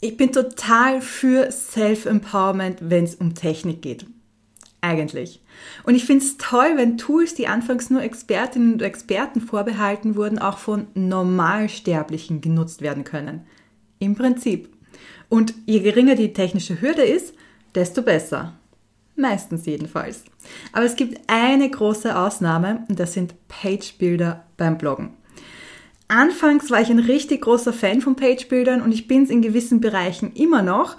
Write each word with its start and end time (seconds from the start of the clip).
Ich 0.00 0.16
bin 0.16 0.32
total 0.32 1.00
für 1.00 1.50
Self-Empowerment, 1.50 2.78
wenn 2.80 3.04
es 3.04 3.16
um 3.16 3.34
Technik 3.34 3.82
geht. 3.82 4.06
Eigentlich. 4.80 5.42
Und 5.82 5.96
ich 5.96 6.04
finde 6.04 6.24
es 6.24 6.36
toll, 6.36 6.76
wenn 6.76 6.98
Tools, 6.98 7.34
die 7.34 7.48
anfangs 7.48 7.90
nur 7.90 8.02
Expertinnen 8.02 8.74
und 8.74 8.82
Experten 8.82 9.40
vorbehalten 9.40 10.14
wurden, 10.14 10.38
auch 10.38 10.58
von 10.58 10.86
Normalsterblichen 10.94 12.40
genutzt 12.40 12.80
werden 12.80 13.02
können. 13.02 13.44
Im 13.98 14.14
Prinzip. 14.14 14.72
Und 15.28 15.52
je 15.66 15.80
geringer 15.80 16.14
die 16.14 16.32
technische 16.32 16.80
Hürde 16.80 17.02
ist, 17.02 17.34
desto 17.74 18.02
besser. 18.02 18.54
Meistens 19.16 19.66
jedenfalls. 19.66 20.22
Aber 20.72 20.84
es 20.84 20.94
gibt 20.94 21.20
eine 21.26 21.68
große 21.68 22.16
Ausnahme 22.16 22.84
und 22.88 23.00
das 23.00 23.14
sind 23.14 23.34
Page-Builder 23.48 24.44
beim 24.56 24.78
Bloggen. 24.78 25.17
Anfangs 26.08 26.70
war 26.70 26.80
ich 26.80 26.90
ein 26.90 26.98
richtig 26.98 27.42
großer 27.42 27.72
Fan 27.72 28.00
von 28.00 28.16
Page-Bildern 28.16 28.80
und 28.80 28.92
ich 28.92 29.06
bin 29.06 29.24
es 29.24 29.30
in 29.30 29.42
gewissen 29.42 29.80
Bereichen 29.80 30.32
immer 30.32 30.62
noch. 30.62 30.96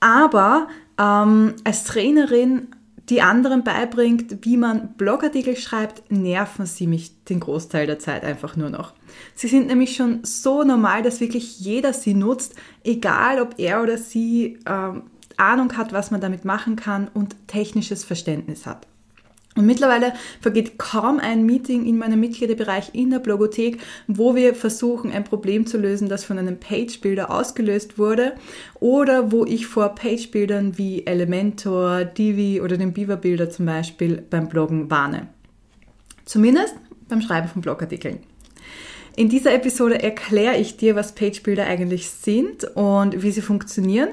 Aber 0.00 0.68
ähm, 0.98 1.54
als 1.64 1.84
Trainerin, 1.84 2.68
die 3.08 3.22
anderen 3.22 3.64
beibringt, 3.64 4.44
wie 4.44 4.56
man 4.56 4.94
Blogartikel 4.94 5.56
schreibt, 5.56 6.10
nerven 6.10 6.66
sie 6.66 6.86
mich 6.86 7.24
den 7.24 7.40
Großteil 7.40 7.86
der 7.86 7.98
Zeit 7.98 8.24
einfach 8.24 8.54
nur 8.56 8.70
noch. 8.70 8.92
Sie 9.34 9.48
sind 9.48 9.66
nämlich 9.66 9.96
schon 9.96 10.20
so 10.22 10.62
normal, 10.62 11.02
dass 11.02 11.20
wirklich 11.20 11.58
jeder 11.58 11.92
sie 11.92 12.14
nutzt, 12.14 12.54
egal 12.84 13.40
ob 13.40 13.58
er 13.58 13.82
oder 13.82 13.96
sie 13.96 14.58
ähm, 14.66 15.04
Ahnung 15.36 15.76
hat, 15.76 15.92
was 15.92 16.10
man 16.10 16.20
damit 16.20 16.44
machen 16.44 16.76
kann 16.76 17.08
und 17.12 17.36
technisches 17.48 18.04
Verständnis 18.04 18.66
hat. 18.66 18.86
Und 19.54 19.66
mittlerweile 19.66 20.14
vergeht 20.40 20.78
kaum 20.78 21.18
ein 21.18 21.44
Meeting 21.44 21.84
in 21.84 21.98
meinem 21.98 22.20
Mitgliederbereich 22.20 22.94
in 22.94 23.10
der 23.10 23.18
Blogothek, 23.18 23.80
wo 24.06 24.34
wir 24.34 24.54
versuchen, 24.54 25.12
ein 25.12 25.24
Problem 25.24 25.66
zu 25.66 25.76
lösen, 25.76 26.08
das 26.08 26.24
von 26.24 26.38
einem 26.38 26.58
Page-Builder 26.58 27.30
ausgelöst 27.30 27.98
wurde 27.98 28.32
oder 28.80 29.30
wo 29.30 29.44
ich 29.44 29.66
vor 29.66 29.90
Page-Bildern 29.90 30.78
wie 30.78 31.06
Elementor, 31.06 32.06
Divi 32.06 32.62
oder 32.62 32.78
dem 32.78 32.94
Beaver-Builder 32.94 33.50
zum 33.50 33.66
Beispiel 33.66 34.22
beim 34.28 34.48
Bloggen 34.48 34.90
warne. 34.90 35.28
Zumindest 36.24 36.74
beim 37.08 37.20
Schreiben 37.20 37.48
von 37.48 37.60
Blogartikeln. 37.60 38.20
In 39.16 39.28
dieser 39.28 39.52
Episode 39.52 40.02
erkläre 40.02 40.56
ich 40.56 40.78
dir, 40.78 40.96
was 40.96 41.14
Page-Builder 41.14 41.66
eigentlich 41.66 42.08
sind 42.08 42.64
und 42.74 43.22
wie 43.22 43.32
sie 43.32 43.42
funktionieren 43.42 44.08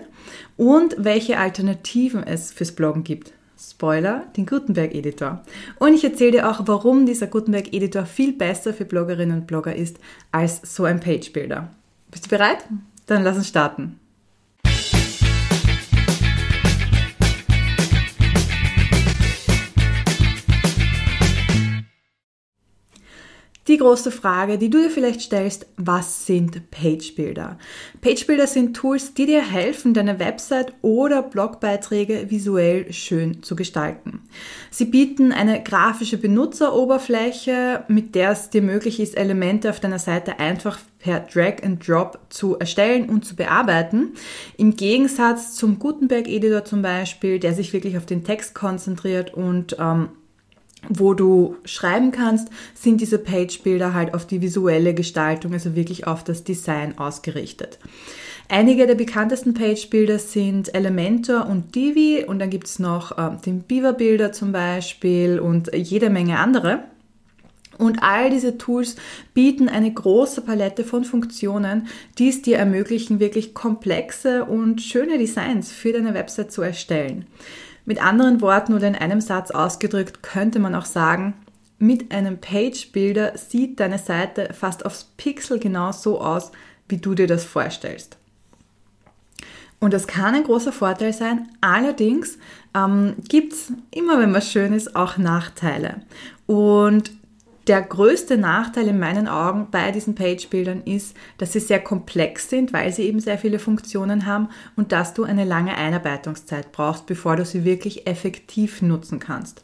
und 0.58 0.96
welche 0.98 1.38
Alternativen 1.38 2.24
es 2.24 2.52
fürs 2.52 2.74
Bloggen 2.74 3.06
gibt. 3.06 3.32
Spoiler, 3.60 4.24
den 4.38 4.46
Gutenberg-Editor. 4.46 5.44
Und 5.80 5.94
ich 5.94 6.04
erzähle 6.04 6.32
dir 6.32 6.50
auch, 6.50 6.62
warum 6.66 7.06
dieser 7.06 7.28
Gutenberg-Editor 7.28 8.06
viel 8.06 8.32
besser 8.32 8.74
für 8.74 8.86
Bloggerinnen 8.86 9.42
und 9.42 9.48
Blogger 9.48 9.76
ist 9.76 10.00
als 10.32 10.62
so 10.64 10.86
ein 10.86 11.02
Page-Builder. 11.02 11.70
Bist 12.10 12.26
du 12.26 12.30
bereit? 12.30 12.60
Dann 13.08 13.24
lass 13.24 13.36
uns 13.36 13.50
starten. 13.50 14.00
Die 23.70 23.78
große 23.78 24.10
Frage, 24.10 24.58
die 24.58 24.72
du 24.72 24.82
dir 24.82 24.90
vielleicht 24.90 25.22
stellst, 25.22 25.68
was 25.78 26.26
sind 26.26 26.72
Page-Builder? 26.72 27.60
Page-Builder 28.02 28.48
sind 28.48 28.76
Tools, 28.76 29.14
die 29.14 29.28
dir 29.28 29.44
helfen, 29.44 29.94
deine 29.94 30.18
Website 30.18 30.74
oder 30.82 31.22
Blogbeiträge 31.22 32.32
visuell 32.32 32.92
schön 32.92 33.44
zu 33.44 33.56
gestalten. 33.56 34.22
Sie 34.72 34.86
bieten 34.86 35.32
eine 35.32 35.62
grafische 35.62 36.18
Benutzeroberfläche, 36.18 37.84
mit 37.90 38.16
der 38.16 38.32
es 38.32 38.50
dir 38.50 38.64
möglich 38.64 39.00
ist, 39.00 39.16
Elemente 39.16 39.70
auf 39.70 39.80
deiner 39.80 40.00
Seite 40.00 40.40
einfach 40.40 40.80
per 40.98 41.20
Drag 41.20 41.64
and 41.64 41.88
Drop 41.88 42.20
zu 42.30 42.58
erstellen 42.58 43.08
und 43.08 43.24
zu 43.24 43.36
bearbeiten. 43.36 44.14
Im 44.58 44.78
Gegensatz 44.78 45.54
zum 45.54 45.78
Gutenberg-Editor 45.78 46.66
zum 46.66 46.82
Beispiel, 46.82 47.38
der 47.38 47.54
sich 47.54 47.72
wirklich 47.72 47.98
auf 48.00 48.08
den 48.08 48.24
Text 48.24 48.56
konzentriert 48.56 49.32
und 49.36 49.78
ähm, 49.80 50.10
wo 50.88 51.14
du 51.14 51.58
schreiben 51.66 52.12
kannst, 52.12 52.48
sind 52.74 53.02
diese 53.02 53.20
Page-Bilder 53.20 53.94
halt 53.94 54.14
auf 54.14 54.26
die 54.26 54.42
visuelle 54.42 54.94
Gestaltung, 54.94 55.54
also 55.54 55.76
wirklich 55.76 56.08
auf 56.08 56.24
das 56.24 56.44
Design 56.44 56.98
ausgerichtet. 56.98 57.80
Einige 58.48 58.88
der 58.88 58.96
bekanntesten 58.96 59.54
Page-Bilder 59.54 60.18
sind 60.18 60.74
Elementor 60.74 61.46
und 61.46 61.76
Divi 61.76 62.26
und 62.26 62.40
dann 62.40 62.50
gibt 62.50 62.66
es 62.66 62.80
noch 62.80 63.18
äh, 63.18 63.38
den 63.46 63.62
Beaver-Bilder 63.62 64.32
zum 64.32 64.52
Beispiel 64.52 65.40
und 65.40 65.70
jede 65.76 66.10
Menge 66.10 66.40
andere. 66.40 66.84
Und 67.78 68.04
all 68.04 68.30
diese 68.30 68.58
Tools 68.58 68.98
bieten 69.34 69.70
eine 69.70 69.94
große 69.94 70.42
Palette 70.42 70.84
von 70.84 71.06
Funktionen, 71.06 71.88
die 72.18 72.28
es 72.28 72.42
dir 72.42 72.58
ermöglichen, 72.58 73.22
wirklich 73.22 73.54
komplexe 73.54 74.44
und 74.46 74.82
schöne 74.82 75.18
Designs 75.18 75.72
für 75.72 75.94
deine 75.94 76.14
Website 76.14 76.52
zu 76.52 76.62
erstellen. 76.62 77.26
Mit 77.90 78.06
anderen 78.06 78.40
Worten 78.40 78.76
oder 78.76 78.88
in 78.88 78.94
einem 78.94 79.20
Satz 79.20 79.50
ausgedrückt 79.50 80.22
könnte 80.22 80.60
man 80.60 80.76
auch 80.76 80.86
sagen, 80.86 81.34
mit 81.80 82.12
einem 82.14 82.38
Page-Builder 82.38 83.36
sieht 83.36 83.80
deine 83.80 83.98
Seite 83.98 84.54
fast 84.54 84.86
aufs 84.86 85.06
Pixel 85.18 85.58
genau 85.58 85.92
so 85.92 86.22
aus, 86.22 86.52
wie 86.88 86.98
du 86.98 87.16
dir 87.16 87.26
das 87.26 87.46
vorstellst. 87.46 88.18
Und 89.80 89.92
das 89.92 90.06
kann 90.06 90.36
ein 90.36 90.44
großer 90.44 90.72
Vorteil 90.72 91.14
sein. 91.14 91.50
Allerdings 91.62 92.38
ähm, 92.76 93.16
gibt 93.28 93.54
es 93.54 93.74
immer, 93.90 94.20
wenn 94.20 94.36
was 94.36 94.52
schön 94.52 94.72
ist, 94.72 94.96
auch 94.96 95.18
Nachteile. 95.18 96.02
Und 96.46 97.10
der 97.70 97.84
größte 97.84 98.38
Nachteil 98.38 98.88
in 98.88 98.98
meinen 98.98 99.28
Augen 99.28 99.68
bei 99.70 99.92
diesen 99.92 100.16
Page-Bildern 100.16 100.82
ist, 100.86 101.16
dass 101.38 101.54
sie 101.54 101.60
sehr 101.60 101.80
komplex 101.80 102.50
sind, 102.50 102.74
weil 102.74 102.92
sie 102.92 103.04
eben 103.04 103.20
sehr 103.20 103.38
viele 103.38 103.60
Funktionen 103.60 104.26
haben 104.26 104.50
und 104.76 104.92
dass 104.92 105.14
du 105.14 105.24
eine 105.24 105.46
lange 105.46 105.76
Einarbeitungszeit 105.76 106.72
brauchst, 106.72 107.06
bevor 107.06 107.36
du 107.36 107.46
sie 107.46 107.66
wirklich 107.66 108.08
effektiv 108.08 108.82
nutzen 108.82 109.20
kannst. 109.20 109.64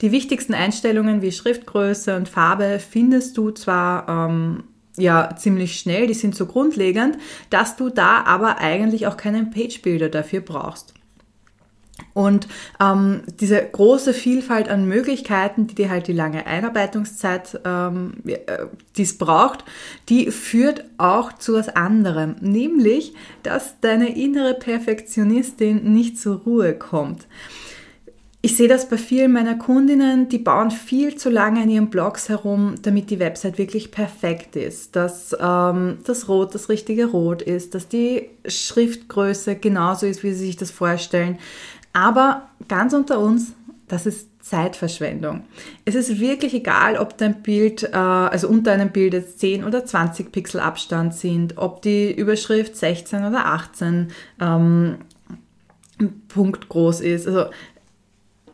Die 0.00 0.12
wichtigsten 0.12 0.54
Einstellungen 0.54 1.22
wie 1.22 1.32
Schriftgröße 1.32 2.16
und 2.16 2.28
Farbe 2.28 2.78
findest 2.78 3.36
du 3.36 3.50
zwar 3.50 4.08
ähm, 4.08 4.62
ja 4.96 5.34
ziemlich 5.36 5.76
schnell, 5.76 6.06
die 6.06 6.14
sind 6.14 6.36
so 6.36 6.46
grundlegend, 6.46 7.18
dass 7.50 7.74
du 7.74 7.88
da 7.88 8.22
aber 8.24 8.58
eigentlich 8.58 9.08
auch 9.08 9.16
keinen 9.16 9.50
Page-Builder 9.50 10.08
dafür 10.08 10.40
brauchst. 10.40 10.94
Und 12.12 12.48
ähm, 12.80 13.22
diese 13.40 13.60
große 13.60 14.12
Vielfalt 14.12 14.68
an 14.68 14.86
Möglichkeiten, 14.86 15.66
die 15.66 15.74
dir 15.74 15.90
halt 15.90 16.08
die 16.08 16.12
lange 16.12 16.46
Einarbeitungszeit, 16.46 17.60
ähm, 17.64 18.14
äh, 18.26 18.66
die 18.96 19.04
braucht, 19.18 19.64
die 20.08 20.30
führt 20.30 20.84
auch 20.98 21.32
zu 21.32 21.54
was 21.54 21.68
anderem, 21.68 22.36
nämlich, 22.40 23.14
dass 23.42 23.80
deine 23.80 24.16
innere 24.16 24.54
Perfektionistin 24.54 25.92
nicht 25.92 26.18
zur 26.18 26.40
Ruhe 26.40 26.74
kommt. 26.74 27.26
Ich 28.42 28.56
sehe 28.56 28.68
das 28.68 28.88
bei 28.88 28.96
vielen 28.96 29.32
meiner 29.32 29.56
Kundinnen, 29.56 30.30
die 30.30 30.38
bauen 30.38 30.70
viel 30.70 31.14
zu 31.14 31.28
lange 31.28 31.62
in 31.62 31.68
ihren 31.68 31.90
Blogs 31.90 32.30
herum, 32.30 32.76
damit 32.80 33.10
die 33.10 33.18
Website 33.18 33.58
wirklich 33.58 33.90
perfekt 33.90 34.56
ist, 34.56 34.96
dass 34.96 35.36
ähm, 35.38 35.98
das 36.06 36.26
Rot 36.26 36.54
das 36.54 36.70
richtige 36.70 37.04
Rot 37.06 37.42
ist, 37.42 37.74
dass 37.74 37.88
die 37.88 38.30
Schriftgröße 38.46 39.56
genauso 39.56 40.06
ist, 40.06 40.22
wie 40.22 40.32
sie 40.32 40.46
sich 40.46 40.56
das 40.56 40.70
vorstellen, 40.70 41.38
aber 41.92 42.48
ganz 42.68 42.92
unter 42.92 43.18
uns, 43.18 43.52
das 43.88 44.06
ist 44.06 44.28
Zeitverschwendung. 44.40 45.42
Es 45.84 45.94
ist 45.94 46.18
wirklich 46.18 46.54
egal, 46.54 46.96
ob 46.96 47.18
dein 47.18 47.42
Bild, 47.42 47.82
äh, 47.82 47.96
also 47.96 48.48
unter 48.48 48.72
einem 48.72 48.90
Bild 48.90 49.12
jetzt 49.12 49.38
10 49.40 49.64
oder 49.64 49.84
20 49.84 50.32
Pixel 50.32 50.60
Abstand 50.60 51.14
sind, 51.14 51.58
ob 51.58 51.82
die 51.82 52.12
Überschrift 52.12 52.76
16 52.76 53.24
oder 53.24 53.46
18 53.46 54.08
ähm, 54.40 54.98
Punkt 56.28 56.68
groß 56.68 57.00
ist. 57.00 57.26
Also 57.26 57.46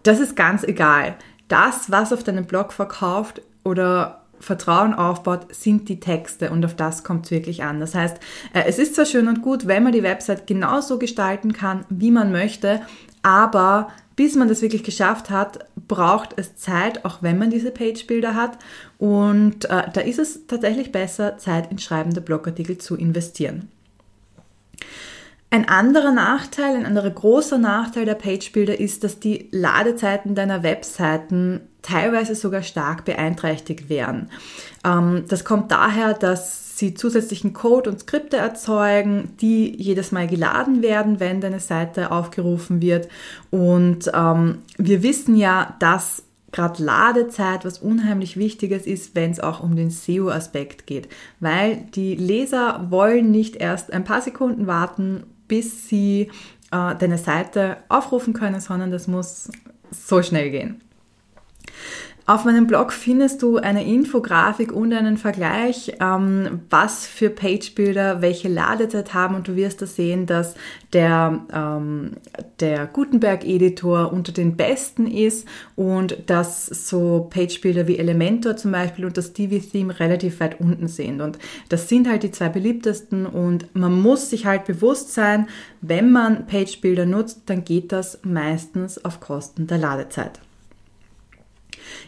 das 0.03 0.21
ist 0.21 0.35
ganz 0.37 0.65
egal. 0.65 1.17
Das, 1.49 1.91
was 1.91 2.13
auf 2.13 2.25
deinem 2.25 2.47
Blog 2.47 2.73
verkauft 2.73 3.43
oder 3.63 4.23
Vertrauen 4.41 4.93
aufbaut, 4.93 5.55
sind 5.55 5.89
die 5.89 6.01
Texte 6.01 6.51
und 6.51 6.65
auf 6.65 6.75
das 6.75 7.05
kommt 7.05 7.27
es 7.27 7.31
wirklich 7.31 7.63
an. 7.63 7.81
Das 7.81 7.95
heißt, 7.95 8.19
äh, 8.53 8.65
es 8.67 8.79
ist 8.79 8.95
zwar 8.95 9.07
schön 9.07 9.29
und 9.29 9.41
gut, 9.43 9.67
wenn 9.67 9.83
man 9.83 9.93
die 9.93 10.03
Website 10.03 10.47
genauso 10.47 10.99
gestalten 10.99 11.53
kann, 11.53 11.84
wie 11.89 12.10
man 12.10 12.33
möchte, 12.33 12.83
aber 13.27 13.89
bis 14.15 14.37
man 14.37 14.49
das 14.49 14.63
wirklich 14.63 14.84
geschafft 14.84 15.31
hat, 15.31 15.67
braucht 15.89 16.31
es 16.37 16.57
Zeit, 16.57 17.05
auch 17.05 17.23
wenn 17.23 17.39
man 17.39 17.51
diese 17.51 17.73
Page-Bilder 17.73 18.34
hat. 18.34 18.57
Und 18.99 19.65
äh, 19.65 19.83
da 19.93 20.01
ist 20.01 20.21
es 20.21 20.47
tatsächlich 20.47 20.93
besser, 20.93 21.37
Zeit 21.37 21.71
in 21.73 21.78
schreibende 21.78 22.21
Blogartikel 22.21 22.78
zu 22.78 22.97
investieren. 22.97 23.69
Ein 25.51 25.69
anderer 25.69 26.13
Nachteil, 26.13 26.77
ein 26.77 26.87
anderer 26.87 27.11
großer 27.11 27.59
Nachteil 27.59 28.05
der 28.05 28.15
Page-Bilder 28.15 28.78
ist, 28.78 29.03
dass 29.03 29.19
die 29.19 29.49
Ladezeiten 29.51 30.37
deiner 30.37 30.63
Webseiten 30.63 31.63
teilweise 31.83 32.37
sogar 32.37 32.63
stark 32.63 33.05
beeinträchtigt 33.05 33.89
werden. 33.89 34.31
Ähm, 34.84 35.25
das 35.29 35.45
kommt 35.45 35.72
daher, 35.72 36.15
dass 36.15 36.66
sie 36.78 36.95
zusätzlichen 36.95 37.53
Code 37.53 37.91
und 37.91 38.01
Skripte 38.01 38.37
erzeugen, 38.37 39.31
die 39.41 39.75
jedes 39.77 40.13
Mal 40.13 40.27
geladen 40.27 40.83
werden, 40.83 41.21
wenn 41.21 41.41
deine 41.41 41.61
Seite 41.61 42.11
aufgerufen 42.11 42.83
wird. 42.83 43.09
Und 43.51 44.11
ähm, 44.13 44.59
wir 44.77 45.03
wissen 45.03 45.37
ja, 45.37 45.77
dass 45.78 46.23
gerade 46.53 46.83
Ladezeit 46.83 47.65
was 47.65 47.78
unheimlich 47.78 48.37
Wichtiges 48.37 48.87
ist, 48.87 49.15
wenn 49.15 49.31
es 49.31 49.41
auch 49.41 49.63
um 49.63 49.77
den 49.77 49.91
SEO-Aspekt 49.91 50.87
geht, 50.87 51.09
weil 51.41 51.77
die 51.95 52.15
Leser 52.15 52.87
wollen 52.91 53.31
nicht 53.31 53.57
erst 53.57 53.93
ein 53.93 54.05
paar 54.05 54.22
Sekunden 54.22 54.67
warten, 54.67 55.25
bis 55.49 55.89
sie 55.89 56.31
äh, 56.71 56.95
deine 56.97 57.19
Seite 57.19 57.79
aufrufen 57.89 58.33
können, 58.33 58.61
sondern 58.61 58.91
das 58.91 59.07
muss 59.07 59.51
so 59.91 60.22
schnell 60.22 60.51
gehen. 60.51 60.81
Auf 62.28 62.45
meinem 62.45 62.67
Blog 62.67 62.93
findest 62.93 63.41
du 63.43 63.59
eine 63.59 63.87
Infografik 63.87 64.73
und 64.73 64.93
einen 64.93 65.17
Vergleich, 65.17 65.93
ähm, 66.01 66.63
was 66.71 67.07
für 67.07 67.31
Page-Builder 67.31 68.21
welche 68.21 68.49
Ladezeit 68.49 69.15
haben 69.15 69.37
und 69.37 69.47
du 69.47 69.55
wirst 69.55 69.81
da 69.81 69.87
sehen, 69.87 70.27
dass 70.27 70.57
der, 70.93 71.45
ähm, 71.53 72.17
der 72.59 72.89
Gutenberg-Editor 72.89 74.13
unter 74.13 74.33
den 74.33 74.57
besten 74.57 75.07
ist 75.07 75.47
und 75.77 76.19
dass 76.27 76.67
so 76.67 77.28
Page-Builder 77.31 77.87
wie 77.87 77.99
Elementor 77.99 78.57
zum 78.57 78.72
Beispiel 78.72 79.05
und 79.05 79.17
das 79.17 79.33
Divi-Theme 79.33 80.01
relativ 80.01 80.41
weit 80.41 80.61
unten 80.61 80.89
sind. 80.89 81.21
Und 81.21 81.39
das 81.69 81.89
sind 81.89 82.09
halt 82.09 82.25
die 82.25 82.33
zwei 82.33 82.49
beliebtesten 82.49 83.27
und 83.27 83.72
man 83.77 84.03
muss 84.03 84.31
sich 84.31 84.47
halt 84.47 84.65
bewusst 84.65 85.15
sein, 85.15 85.47
wenn 85.81 86.11
man 86.11 86.49
Page-Builder 86.49 87.07
nutzt, 87.07 87.43
dann 87.47 87.63
geht 87.63 87.93
das 87.93 88.19
meistens 88.25 89.05
auf 89.05 89.21
Kosten 89.21 89.69
der 89.69 89.79
Ladezeit. 89.79 90.41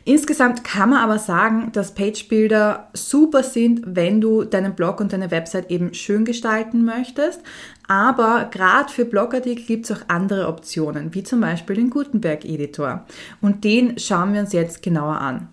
Insgesamt 0.05 0.65
kann 0.65 0.91
man 0.91 1.01
aber 1.01 1.19
sagen, 1.19 1.71
dass 1.73 1.95
Page-Builder 1.95 2.89
super 2.95 3.43
sind, 3.43 3.83
wenn 3.85 4.21
du 4.21 4.45
deinen 4.45 4.75
Blog 4.75 5.01
und 5.01 5.13
deine 5.13 5.31
Website 5.31 5.71
eben 5.71 5.95
schön 5.95 6.25
gestalten 6.25 6.85
möchtest. 6.85 7.41
Aber 7.87 8.49
gerade 8.51 8.93
für 8.93 9.05
Blogartikel 9.05 9.65
gibt 9.65 9.89
es 9.89 9.97
auch 9.97 10.03
andere 10.09 10.49
Optionen, 10.49 11.15
wie 11.15 11.23
zum 11.23 11.41
Beispiel 11.41 11.77
den 11.77 11.91
Gutenberg-Editor. 11.91 13.05
Und 13.41 13.65
den 13.65 13.99
schauen 13.99 14.35
wir 14.35 14.41
uns 14.41 14.53
jetzt 14.53 14.83
genauer 14.83 15.21
an. 15.21 15.49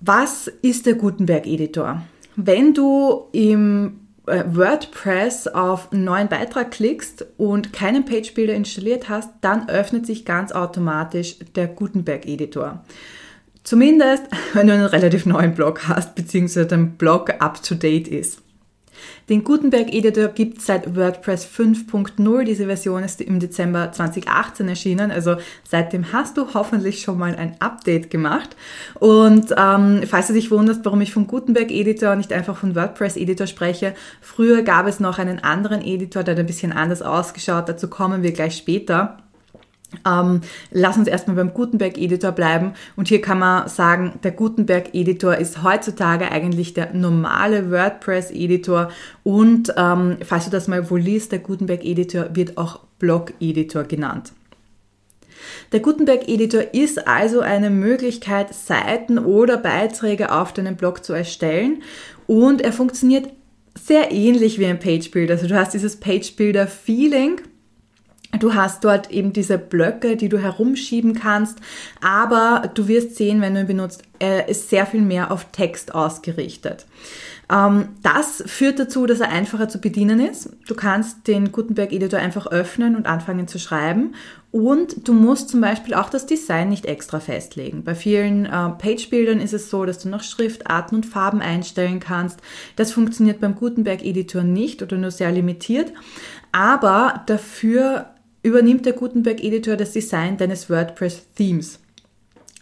Was 0.00 0.48
ist 0.60 0.86
der 0.86 0.94
Gutenberg-Editor? 0.94 2.02
Wenn 2.36 2.74
du 2.74 3.24
im 3.32 4.00
WordPress 4.26 5.48
auf 5.48 5.92
einen 5.92 6.04
neuen 6.04 6.28
Beitrag 6.28 6.70
klickst 6.70 7.26
und 7.36 7.72
keinen 7.72 8.04
Page 8.04 8.32
Builder 8.34 8.54
installiert 8.54 9.08
hast, 9.08 9.30
dann 9.40 9.68
öffnet 9.68 10.06
sich 10.06 10.24
ganz 10.24 10.52
automatisch 10.52 11.36
der 11.54 11.66
Gutenberg 11.66 12.26
Editor. 12.26 12.84
Zumindest, 13.64 14.24
wenn 14.54 14.66
du 14.66 14.74
einen 14.74 14.86
relativ 14.86 15.26
neuen 15.26 15.54
Blog 15.54 15.88
hast, 15.88 16.14
beziehungsweise 16.14 16.66
dein 16.66 16.96
Blog 16.96 17.30
up 17.40 17.62
to 17.62 17.74
date 17.74 18.08
ist. 18.08 18.43
Den 19.28 19.44
Gutenberg-Editor 19.44 20.28
gibt 20.28 20.58
es 20.58 20.66
seit 20.66 20.96
WordPress 20.96 21.46
5.0. 21.46 22.44
Diese 22.44 22.66
Version 22.66 23.02
ist 23.02 23.20
im 23.20 23.40
Dezember 23.40 23.92
2018 23.92 24.68
erschienen. 24.68 25.10
Also 25.10 25.36
seitdem 25.68 26.12
hast 26.12 26.36
du 26.36 26.54
hoffentlich 26.54 27.02
schon 27.02 27.18
mal 27.18 27.34
ein 27.34 27.56
Update 27.60 28.10
gemacht. 28.10 28.56
Und 29.00 29.54
ähm, 29.56 30.02
falls 30.06 30.28
du 30.28 30.32
dich 30.32 30.50
wunderst, 30.50 30.84
warum 30.84 31.00
ich 31.00 31.12
vom 31.12 31.26
Gutenberg-Editor 31.26 32.16
nicht 32.16 32.32
einfach 32.32 32.56
von 32.56 32.74
WordPress-Editor 32.74 33.46
spreche, 33.46 33.94
früher 34.20 34.62
gab 34.62 34.86
es 34.86 35.00
noch 35.00 35.18
einen 35.18 35.40
anderen 35.40 35.82
Editor, 35.82 36.22
der 36.22 36.34
hat 36.34 36.40
ein 36.40 36.46
bisschen 36.46 36.72
anders 36.72 37.02
ausgeschaut. 37.02 37.68
Dazu 37.68 37.88
kommen 37.88 38.22
wir 38.22 38.32
gleich 38.32 38.56
später. 38.56 39.23
Ähm, 40.06 40.40
lass 40.70 40.96
uns 40.96 41.08
erstmal 41.08 41.36
beim 41.36 41.54
Gutenberg-Editor 41.54 42.32
bleiben. 42.32 42.72
Und 42.96 43.08
hier 43.08 43.20
kann 43.20 43.38
man 43.38 43.68
sagen, 43.68 44.14
der 44.22 44.32
Gutenberg-Editor 44.32 45.36
ist 45.36 45.62
heutzutage 45.62 46.30
eigentlich 46.30 46.74
der 46.74 46.92
normale 46.92 47.70
WordPress-Editor. 47.70 48.90
Und 49.22 49.72
ähm, 49.76 50.16
falls 50.24 50.44
du 50.44 50.50
das 50.50 50.68
mal 50.68 50.90
wo 50.90 50.96
liest, 50.96 51.32
der 51.32 51.38
Gutenberg-Editor 51.40 52.34
wird 52.34 52.56
auch 52.56 52.80
Blog-Editor 52.98 53.84
genannt. 53.84 54.32
Der 55.72 55.80
Gutenberg-Editor 55.80 56.74
ist 56.74 57.06
also 57.06 57.40
eine 57.40 57.70
Möglichkeit, 57.70 58.54
Seiten 58.54 59.18
oder 59.18 59.56
Beiträge 59.56 60.32
auf 60.32 60.52
deinem 60.52 60.76
Blog 60.76 61.04
zu 61.04 61.12
erstellen. 61.12 61.82
Und 62.26 62.62
er 62.62 62.72
funktioniert 62.72 63.28
sehr 63.78 64.12
ähnlich 64.12 64.58
wie 64.58 64.66
ein 64.66 64.78
Page 64.78 65.10
Builder. 65.10 65.34
Also 65.34 65.48
du 65.48 65.56
hast 65.56 65.74
dieses 65.74 65.96
Page 65.96 66.36
Builder 66.36 66.66
Feeling 66.66 67.40
Du 68.40 68.54
hast 68.54 68.84
dort 68.84 69.10
eben 69.10 69.32
diese 69.32 69.58
Blöcke, 69.58 70.16
die 70.16 70.28
du 70.28 70.38
herumschieben 70.38 71.14
kannst, 71.14 71.58
aber 72.00 72.70
du 72.74 72.88
wirst 72.88 73.16
sehen, 73.16 73.40
wenn 73.40 73.54
du 73.54 73.60
ihn 73.60 73.66
benutzt, 73.66 74.02
er 74.18 74.48
ist 74.48 74.70
sehr 74.70 74.86
viel 74.86 75.02
mehr 75.02 75.30
auf 75.30 75.46
Text 75.52 75.94
ausgerichtet. 75.94 76.86
Ähm, 77.50 77.90
das 78.02 78.42
führt 78.46 78.78
dazu, 78.78 79.06
dass 79.06 79.20
er 79.20 79.30
einfacher 79.30 79.68
zu 79.68 79.80
bedienen 79.80 80.20
ist. 80.20 80.50
Du 80.66 80.74
kannst 80.74 81.26
den 81.26 81.52
Gutenberg 81.52 81.92
Editor 81.92 82.18
einfach 82.18 82.46
öffnen 82.46 82.96
und 82.96 83.06
anfangen 83.06 83.48
zu 83.48 83.58
schreiben. 83.58 84.14
Und 84.50 85.08
du 85.08 85.12
musst 85.12 85.48
zum 85.48 85.60
Beispiel 85.60 85.94
auch 85.94 86.08
das 86.08 86.26
Design 86.26 86.68
nicht 86.68 86.86
extra 86.86 87.18
festlegen. 87.18 87.82
Bei 87.82 87.94
vielen 87.94 88.46
äh, 88.46 88.48
Page-Bildern 88.70 89.40
ist 89.40 89.52
es 89.52 89.68
so, 89.68 89.84
dass 89.84 89.98
du 89.98 90.08
noch 90.08 90.22
Schriftarten 90.22 90.96
und 90.96 91.06
Farben 91.06 91.40
einstellen 91.40 92.00
kannst. 92.00 92.40
Das 92.76 92.92
funktioniert 92.92 93.40
beim 93.40 93.56
Gutenberg 93.56 94.04
Editor 94.04 94.42
nicht 94.42 94.80
oder 94.80 94.96
nur 94.96 95.10
sehr 95.10 95.32
limitiert. 95.32 95.92
Aber 96.52 97.24
dafür 97.26 98.13
übernimmt 98.44 98.86
der 98.86 98.92
Gutenberg 98.92 99.42
Editor 99.42 99.76
das 99.76 99.92
Design 99.92 100.36
deines 100.36 100.70
WordPress 100.70 101.26
Themes. 101.34 101.80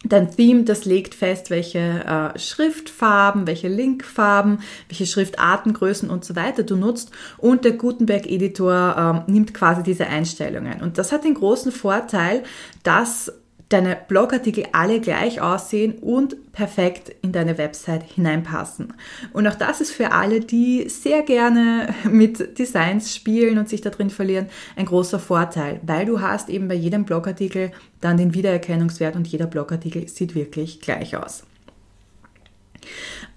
Dein 0.04 0.34
Theme, 0.34 0.64
das 0.64 0.84
legt 0.84 1.14
fest, 1.14 1.50
welche 1.50 1.78
äh, 1.78 2.38
Schriftfarben, 2.38 3.46
welche 3.46 3.68
Linkfarben, 3.68 4.60
welche 4.88 5.06
Schriftartengrößen 5.06 6.10
und 6.10 6.24
so 6.24 6.34
weiter 6.34 6.64
du 6.64 6.76
nutzt 6.76 7.12
und 7.38 7.64
der 7.64 7.72
Gutenberg 7.72 8.26
Editor 8.26 8.96
ähm, 9.28 9.32
nimmt 9.32 9.54
quasi 9.54 9.82
diese 9.82 10.06
Einstellungen. 10.06 10.82
Und 10.82 10.98
das 10.98 11.12
hat 11.12 11.24
den 11.24 11.34
großen 11.34 11.70
Vorteil, 11.70 12.42
dass 12.82 13.32
deine 13.72 13.96
Blogartikel 14.08 14.66
alle 14.72 15.00
gleich 15.00 15.40
aussehen 15.40 15.94
und 15.98 16.52
perfekt 16.52 17.14
in 17.22 17.32
deine 17.32 17.58
Website 17.58 18.02
hineinpassen. 18.02 18.92
Und 19.32 19.46
auch 19.46 19.54
das 19.54 19.80
ist 19.80 19.92
für 19.92 20.12
alle, 20.12 20.40
die 20.40 20.88
sehr 20.88 21.22
gerne 21.22 21.94
mit 22.10 22.58
Designs 22.58 23.14
spielen 23.14 23.58
und 23.58 23.68
sich 23.68 23.80
da 23.80 23.90
drin 23.90 24.10
verlieren, 24.10 24.46
ein 24.76 24.86
großer 24.86 25.18
Vorteil, 25.18 25.80
weil 25.82 26.06
du 26.06 26.20
hast 26.20 26.48
eben 26.48 26.68
bei 26.68 26.74
jedem 26.74 27.04
Blogartikel 27.04 27.72
dann 28.00 28.16
den 28.16 28.34
Wiedererkennungswert 28.34 29.16
und 29.16 29.26
jeder 29.28 29.46
Blogartikel 29.46 30.08
sieht 30.08 30.34
wirklich 30.34 30.80
gleich 30.80 31.16
aus. 31.16 31.44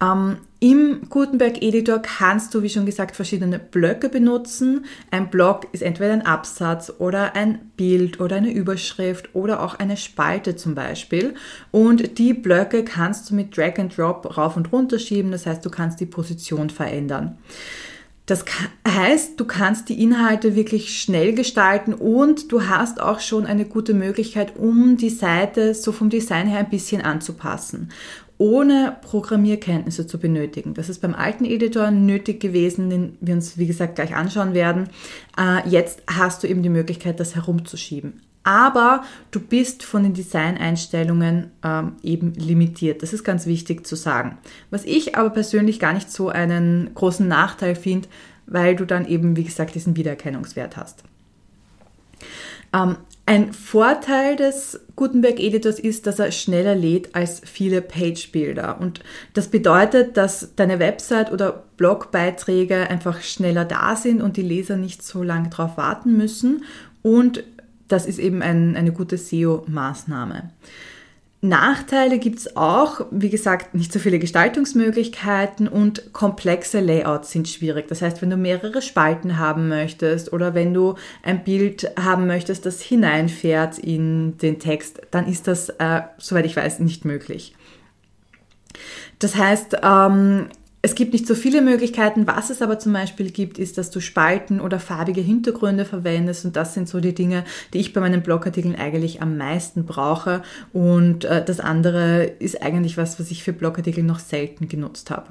Ähm, 0.01 0.38
Im 0.59 1.09
Gutenberg 1.09 1.62
Editor 1.62 2.00
kannst 2.00 2.53
du, 2.53 2.63
wie 2.63 2.69
schon 2.69 2.86
gesagt, 2.86 3.15
verschiedene 3.15 3.59
Blöcke 3.59 4.09
benutzen. 4.09 4.86
Ein 5.12 5.30
Block 5.30 5.68
ist 5.74 5.83
entweder 5.83 6.13
ein 6.13 6.25
Absatz 6.25 6.92
oder 6.97 7.36
ein 7.36 7.71
Bild 7.77 8.19
oder 8.19 8.38
eine 8.38 8.51
Überschrift 8.51 9.33
oder 9.33 9.62
auch 9.62 9.75
eine 9.75 9.97
Spalte 9.97 10.56
zum 10.56 10.75
Beispiel. 10.75 11.36
Und 11.71 12.18
die 12.18 12.33
Blöcke 12.33 12.83
kannst 12.83 13.30
du 13.30 13.36
mit 13.36 13.56
Drag 13.56 13.77
and 13.77 13.95
Drop 13.97 14.38
rauf 14.38 14.57
und 14.57 14.71
runter 14.71 15.00
schieben. 15.00 15.31
Das 15.31 15.45
heißt, 15.45 15.65
du 15.65 15.69
kannst 15.69 16.00
die 16.00 16.06
Position 16.06 16.69
verändern. 16.69 17.38
Das 18.25 18.44
heißt, 18.88 19.39
du 19.39 19.45
kannst 19.45 19.88
die 19.89 20.01
Inhalte 20.01 20.56
wirklich 20.56 21.00
schnell 21.00 21.33
gestalten 21.33 21.94
und 21.94 22.51
du 22.51 22.68
hast 22.68 22.99
auch 22.99 23.19
schon 23.19 23.45
eine 23.45 23.66
gute 23.66 23.94
Möglichkeit, 23.94 24.57
um 24.57 24.97
die 24.97 25.11
Seite 25.11 25.75
so 25.75 25.92
vom 25.92 26.09
Design 26.09 26.47
her 26.47 26.61
ein 26.61 26.71
bisschen 26.71 27.04
anzupassen 27.04 27.90
ohne 28.37 28.97
Programmierkenntnisse 29.01 30.07
zu 30.07 30.19
benötigen. 30.19 30.73
Das 30.73 30.89
ist 30.89 30.99
beim 30.99 31.13
alten 31.13 31.45
Editor 31.45 31.92
nötig 31.92 32.39
gewesen, 32.39 32.89
den 32.89 33.18
wir 33.21 33.35
uns, 33.35 33.57
wie 33.57 33.68
gesagt, 33.68 33.95
gleich 33.95 34.15
anschauen 34.15 34.54
werden. 34.54 34.89
Äh, 35.37 35.68
jetzt 35.69 36.04
hast 36.07 36.44
du 36.44 36.47
eben 36.47 36.63
die 36.63 36.69
Möglichkeit, 36.69 37.19
das 37.19 37.35
herumzuschieben. 37.35 38.21
Aber 38.44 39.04
du 39.31 39.39
bist 39.39 39.83
von 39.83 40.04
den 40.04 40.13
Designeinstellungen 40.13 41.51
ähm, 41.63 41.94
eben 42.04 42.33
limitiert. 42.35 43.01
Das 43.01 43.11
ist 43.11 43.23
ganz 43.23 43.47
wichtig 43.47 43.87
zu 43.87 43.95
sagen. 43.95 44.37
Was 44.69 44.85
ich 44.85 45.15
aber 45.15 45.31
persönlich 45.31 45.80
gar 45.80 45.94
nicht 45.94 46.11
so 46.11 46.30
einen 46.30 46.94
großen 46.94 47.27
Nachteil 47.27 47.75
finde, 47.75 48.07
weil 48.45 48.75
du 48.75 48.85
dann 48.85 49.07
eben, 49.07 49.35
wie 49.35 49.45
gesagt, 49.45 49.73
diesen 49.73 49.95
Wiedererkennungswert 49.95 50.77
hast. 50.77 51.04
Ein 53.28 53.54
Vorteil 53.54 54.36
des 54.36 54.80
Gutenberg 54.96 55.40
Editors 55.40 55.80
ist, 55.80 56.06
dass 56.06 56.20
er 56.20 56.32
schneller 56.32 56.76
lädt 56.76 57.16
als 57.16 57.42
viele 57.44 57.82
Page-Builder. 57.82 58.80
Und 58.80 59.00
das 59.34 59.48
bedeutet, 59.48 60.16
dass 60.16 60.54
deine 60.56 60.78
Website 60.78 61.32
oder 61.32 61.64
Blogbeiträge 61.78 62.88
einfach 62.90 63.22
schneller 63.22 63.66
da 63.66 63.96
sind 63.96 64.22
und 64.22 64.38
die 64.38 64.44
Leser 64.44 64.78
nicht 64.78 65.02
so 65.02 65.24
lange 65.24 65.50
darauf 65.50 65.76
warten 65.76 66.16
müssen. 66.16 66.66
Und 67.02 67.44
das 67.88 68.06
ist 68.06 68.20
eben 68.20 68.44
ein, 68.44 68.76
eine 68.76 68.92
gute 68.92 69.18
SEO-Maßnahme. 69.18 70.52
Nachteile 71.49 72.19
gibt 72.19 72.40
es 72.40 72.56
auch, 72.56 73.02
wie 73.11 73.30
gesagt, 73.30 73.73
nicht 73.73 73.92
so 73.92 73.99
viele 73.99 74.19
Gestaltungsmöglichkeiten 74.19 75.68
und 75.68 76.14
komplexe 76.14 76.80
Layouts 76.80 77.31
sind 77.31 77.47
schwierig. 77.47 77.87
Das 77.87 78.02
heißt, 78.02 78.21
wenn 78.21 78.30
du 78.30 78.37
mehrere 78.37 78.81
Spalten 78.81 79.37
haben 79.37 79.68
möchtest 79.68 80.33
oder 80.33 80.54
wenn 80.54 80.73
du 80.73 80.95
ein 81.23 81.44
Bild 81.44 81.92
haben 81.99 82.28
möchtest, 82.28 82.66
das 82.66 82.81
hineinfährt 82.81 83.80
in 83.80 84.37
den 84.37 84.59
Text, 84.59 85.02
dann 85.11 85.28
ist 85.28 85.47
das, 85.47 85.69
äh, 85.69 86.02
soweit 86.18 86.45
ich 86.45 86.56
weiß, 86.56 86.80
nicht 86.80 87.06
möglich. 87.06 87.56
Das 89.19 89.35
heißt, 89.35 89.78
ähm, 89.83 90.47
es 90.85 90.94
gibt 90.94 91.13
nicht 91.13 91.25
so 91.25 91.33
viele 91.33 91.63
Möglichkeiten. 91.63 92.27
Was 92.27 92.51
es 92.51 92.61
aber 92.61 92.77
zum 92.77 92.94
Beispiel 92.94 93.31
gibt, 93.31 93.57
ist, 93.57 93.80
dass 93.80 93.89
du 93.89 93.99
Spalten 93.99 94.61
oder 94.61 94.80
farbige 94.80 95.19
Hintergründe 95.19 95.83
verwendest. 95.83 96.45
Und 96.45 96.56
das 96.56 96.75
sind 96.75 96.87
so 96.87 96.99
die 96.99 97.15
Dinge, 97.15 97.44
die 97.73 97.80
ich 97.80 97.92
bei 97.92 98.01
meinen 98.01 98.21
Blogartikeln 98.21 98.75
eigentlich 98.75 99.19
am 99.19 99.35
meisten 99.35 99.87
brauche. 99.87 100.44
Und 100.73 101.25
äh, 101.25 101.44
das 101.44 101.59
andere 101.59 102.25
ist 102.25 102.61
eigentlich 102.61 102.97
was, 102.97 103.19
was 103.19 103.31
ich 103.31 103.42
für 103.42 103.51
Blogartikel 103.51 104.04
noch 104.04 104.19
selten 104.19 104.68
genutzt 104.68 105.09
habe. 105.09 105.30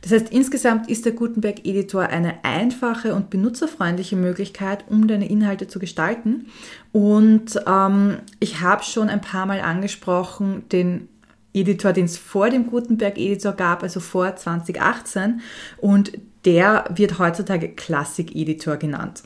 Das 0.00 0.12
heißt, 0.12 0.30
insgesamt 0.30 0.88
ist 0.88 1.04
der 1.04 1.12
Gutenberg 1.12 1.66
Editor 1.66 2.04
eine 2.04 2.42
einfache 2.42 3.14
und 3.14 3.28
benutzerfreundliche 3.28 4.16
Möglichkeit, 4.16 4.86
um 4.88 5.08
deine 5.08 5.28
Inhalte 5.28 5.66
zu 5.66 5.78
gestalten. 5.78 6.46
Und 6.90 7.60
ähm, 7.66 8.16
ich 8.40 8.62
habe 8.62 8.82
schon 8.82 9.10
ein 9.10 9.20
paar 9.20 9.44
Mal 9.44 9.60
angesprochen, 9.60 10.62
den 10.72 11.08
Editor, 11.54 11.92
den 11.92 12.04
es 12.04 12.18
vor 12.18 12.50
dem 12.50 12.66
Gutenberg 12.66 13.16
Editor 13.16 13.52
gab, 13.52 13.82
also 13.82 14.00
vor 14.00 14.36
2018. 14.36 15.40
Und 15.78 16.12
der 16.44 16.84
wird 16.94 17.18
heutzutage 17.18 17.70
Classic 17.70 18.34
Editor 18.34 18.76
genannt. 18.76 19.22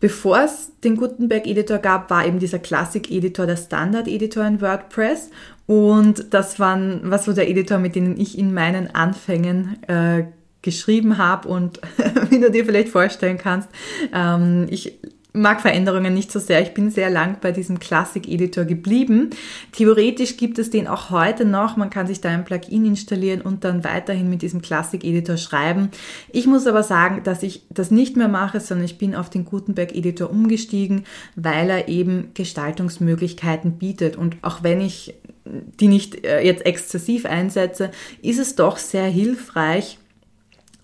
Bevor 0.00 0.40
es 0.40 0.72
den 0.82 0.96
Gutenberg 0.96 1.46
Editor 1.46 1.78
gab, 1.78 2.10
war 2.10 2.26
eben 2.26 2.38
dieser 2.38 2.58
Classic 2.58 3.10
Editor 3.10 3.46
der 3.46 3.56
Standard 3.56 4.08
Editor 4.08 4.46
in 4.46 4.60
WordPress 4.60 5.30
und 5.66 6.32
das 6.32 6.58
waren, 6.58 7.02
was 7.04 7.26
so 7.26 7.32
der 7.32 7.48
Editor, 7.48 7.78
mit 7.78 7.94
dem 7.94 8.18
ich 8.18 8.38
in 8.38 8.54
meinen 8.54 8.94
Anfängen 8.94 9.76
äh, 9.86 10.24
geschrieben 10.62 11.18
habe 11.18 11.48
und 11.48 11.80
wie 12.30 12.40
du 12.40 12.50
dir 12.50 12.64
vielleicht 12.64 12.88
vorstellen 12.88 13.38
kannst, 13.38 13.68
ähm, 14.12 14.66
ich 14.70 14.98
mag 15.32 15.60
Veränderungen 15.60 16.14
nicht 16.14 16.32
so 16.32 16.38
sehr. 16.38 16.60
Ich 16.62 16.74
bin 16.74 16.90
sehr 16.90 17.10
lang 17.10 17.36
bei 17.40 17.52
diesem 17.52 17.78
Classic 17.78 18.26
Editor 18.26 18.64
geblieben. 18.64 19.30
Theoretisch 19.72 20.36
gibt 20.36 20.58
es 20.58 20.70
den 20.70 20.86
auch 20.86 21.10
heute 21.10 21.44
noch. 21.44 21.76
Man 21.76 21.90
kann 21.90 22.06
sich 22.06 22.20
da 22.20 22.30
ein 22.30 22.44
Plugin 22.44 22.84
installieren 22.84 23.40
und 23.40 23.64
dann 23.64 23.84
weiterhin 23.84 24.28
mit 24.28 24.42
diesem 24.42 24.62
Classic 24.62 25.02
Editor 25.04 25.36
schreiben. 25.36 25.90
Ich 26.30 26.46
muss 26.46 26.66
aber 26.66 26.82
sagen, 26.82 27.22
dass 27.24 27.42
ich 27.42 27.62
das 27.70 27.90
nicht 27.90 28.16
mehr 28.16 28.28
mache, 28.28 28.60
sondern 28.60 28.84
ich 28.84 28.98
bin 28.98 29.14
auf 29.14 29.30
den 29.30 29.44
Gutenberg 29.44 29.94
Editor 29.94 30.30
umgestiegen, 30.30 31.04
weil 31.36 31.70
er 31.70 31.88
eben 31.88 32.30
Gestaltungsmöglichkeiten 32.34 33.78
bietet. 33.78 34.16
Und 34.16 34.36
auch 34.42 34.62
wenn 34.62 34.80
ich 34.80 35.14
die 35.44 35.88
nicht 35.88 36.24
äh, 36.24 36.40
jetzt 36.44 36.66
exzessiv 36.66 37.26
einsetze, 37.26 37.90
ist 38.22 38.38
es 38.38 38.54
doch 38.54 38.76
sehr 38.76 39.06
hilfreich, 39.06 39.98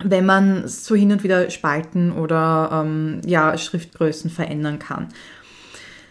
wenn 0.03 0.25
man 0.25 0.67
so 0.67 0.95
hin 0.95 1.11
und 1.11 1.23
wieder 1.23 1.49
Spalten 1.49 2.11
oder 2.11 2.83
ähm, 2.85 3.21
ja, 3.25 3.57
Schriftgrößen 3.57 4.29
verändern 4.29 4.79
kann. 4.79 5.07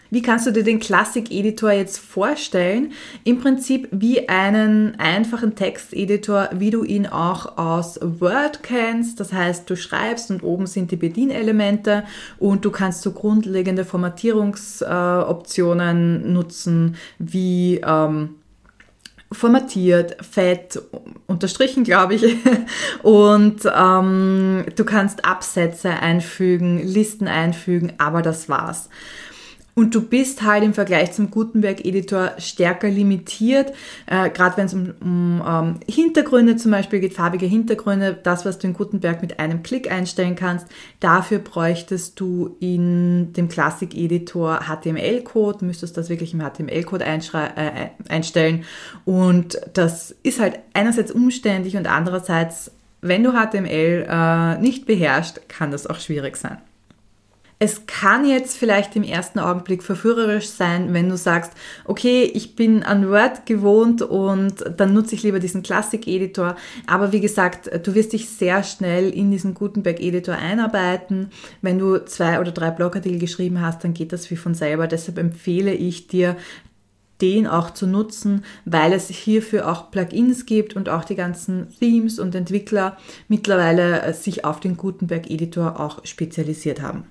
Wie 0.09 0.21
kannst 0.21 0.47
du 0.47 0.51
dir 0.51 0.63
den 0.63 0.79
Classic-Editor 0.79 1.71
jetzt 1.71 1.99
vorstellen? 1.99 2.93
Im 3.25 3.41
Prinzip 3.41 3.89
wie 3.91 4.29
einen 4.29 4.97
einfachen 4.99 5.55
Texteditor, 5.55 6.47
wie 6.53 6.69
du 6.69 6.85
ihn 6.85 7.07
auch 7.07 7.57
aus 7.57 7.99
Word 8.01 8.63
kennst. 8.63 9.19
Das 9.19 9.33
heißt, 9.33 9.69
du 9.69 9.75
schreibst 9.75 10.31
und 10.31 10.43
oben 10.43 10.65
sind 10.65 10.91
die 10.91 10.95
Bedienelemente 10.95 12.05
und 12.39 12.63
du 12.63 12.71
kannst 12.71 13.01
so 13.01 13.11
grundlegende 13.11 13.83
Formatierungsoptionen 13.83 16.23
äh, 16.23 16.27
nutzen, 16.29 16.95
wie 17.19 17.81
ähm, 17.85 18.35
formatiert, 19.31 20.17
fett, 20.23 20.81
unterstrichen, 21.27 21.83
glaube 21.83 22.15
ich. 22.15 22.23
Und 23.03 23.61
ähm, 23.65 24.65
du 24.75 24.85
kannst 24.85 25.25
Absätze 25.25 25.89
einfügen, 25.89 26.79
Listen 26.79 27.27
einfügen, 27.27 27.93
aber 27.97 28.21
das 28.21 28.49
war's. 28.49 28.89
Und 29.77 29.93
du 29.93 30.01
bist 30.01 30.41
halt 30.41 30.63
im 30.63 30.73
Vergleich 30.73 31.11
zum 31.11 31.29
Gutenberg-Editor 31.29 32.31
stärker 32.39 32.89
limitiert, 32.89 33.73
äh, 34.07 34.31
gerade 34.31 34.57
wenn 34.57 34.65
es 34.65 34.73
um, 34.73 34.95
um 34.99 35.43
ähm, 35.47 35.79
Hintergründe 35.87 36.55
zum 36.55 36.71
Beispiel 36.71 36.99
geht, 36.99 37.13
farbige 37.13 37.45
Hintergründe, 37.45 38.17
das, 38.23 38.43
was 38.43 38.57
du 38.57 38.65
in 38.65 38.73
Gutenberg 38.73 39.21
mit 39.21 39.39
einem 39.39 39.61
Klick 39.61 39.91
einstellen 39.91 40.35
kannst. 40.35 40.65
Dafür 40.99 41.37
bräuchtest 41.37 42.19
du 42.19 42.55
in 42.59 43.33
dem 43.33 43.49
Classic-Editor 43.49 44.61
HTML-Code, 44.61 45.63
müsstest 45.63 45.95
das 45.95 46.09
wirklich 46.09 46.33
im 46.33 46.41
HTML-Code 46.41 47.05
äh, 47.05 47.89
einstellen. 48.09 48.63
Und 49.05 49.59
das 49.75 50.09
ist 50.23 50.39
halt 50.39 50.57
einerseits 50.73 51.11
umständlich 51.11 51.77
und 51.77 51.85
andererseits, 51.85 52.71
wenn 53.01 53.21
du 53.21 53.33
HTML 53.33 54.07
äh, 54.09 54.57
nicht 54.57 54.87
beherrschst, 54.87 55.47
kann 55.47 55.69
das 55.69 55.85
auch 55.85 55.99
schwierig 55.99 56.35
sein. 56.35 56.57
Es 57.59 57.87
kann 57.87 58.23
jetzt 58.23 58.55
vielleicht 58.55 58.95
im 58.95 59.01
ersten 59.01 59.39
Augenblick 59.39 59.81
verführerisch 59.81 60.47
sein, 60.47 60.93
wenn 60.93 61.09
du 61.09 61.17
sagst, 61.17 61.53
okay, 61.85 62.23
ich 62.23 62.55
bin 62.55 62.83
an 62.83 63.09
Word 63.09 63.47
gewohnt 63.47 64.03
und 64.03 64.63
dann 64.77 64.93
nutze 64.93 65.15
ich 65.15 65.23
lieber 65.23 65.39
diesen 65.39 65.63
Classic-Editor. 65.63 66.55
Aber 66.85 67.11
wie 67.13 67.19
gesagt, 67.19 67.71
du 67.83 67.95
wirst 67.95 68.13
dich 68.13 68.29
sehr 68.29 68.61
schnell 68.61 69.09
in 69.09 69.31
diesen 69.31 69.55
Gutenberg-Editor 69.55 70.35
einarbeiten. 70.35 71.31
Wenn 71.63 71.79
du 71.79 71.97
zwei 72.05 72.39
oder 72.39 72.51
drei 72.51 72.69
Blogartikel 72.69 73.17
geschrieben 73.17 73.59
hast, 73.59 73.83
dann 73.83 73.95
geht 73.95 74.13
das 74.13 74.29
wie 74.29 74.37
von 74.37 74.53
selber. 74.53 74.85
Deshalb 74.85 75.17
empfehle 75.17 75.73
ich 75.73 76.05
dir, 76.05 76.37
den 77.21 77.47
auch 77.47 77.71
zu 77.71 77.87
nutzen, 77.87 78.45
weil 78.65 78.93
es 78.93 79.07
hierfür 79.07 79.67
auch 79.67 79.89
Plugins 79.89 80.45
gibt 80.45 80.75
und 80.75 80.89
auch 80.89 81.03
die 81.03 81.15
ganzen 81.15 81.67
Themes 81.79 82.19
und 82.19 82.35
Entwickler 82.35 82.97
mittlerweile 83.27 84.13
sich 84.13 84.45
auf 84.45 84.59
den 84.59 84.77
Gutenberg 84.77 85.27
Editor 85.31 85.79
auch 85.79 86.05
spezialisiert 86.05 86.83
haben. 86.83 87.05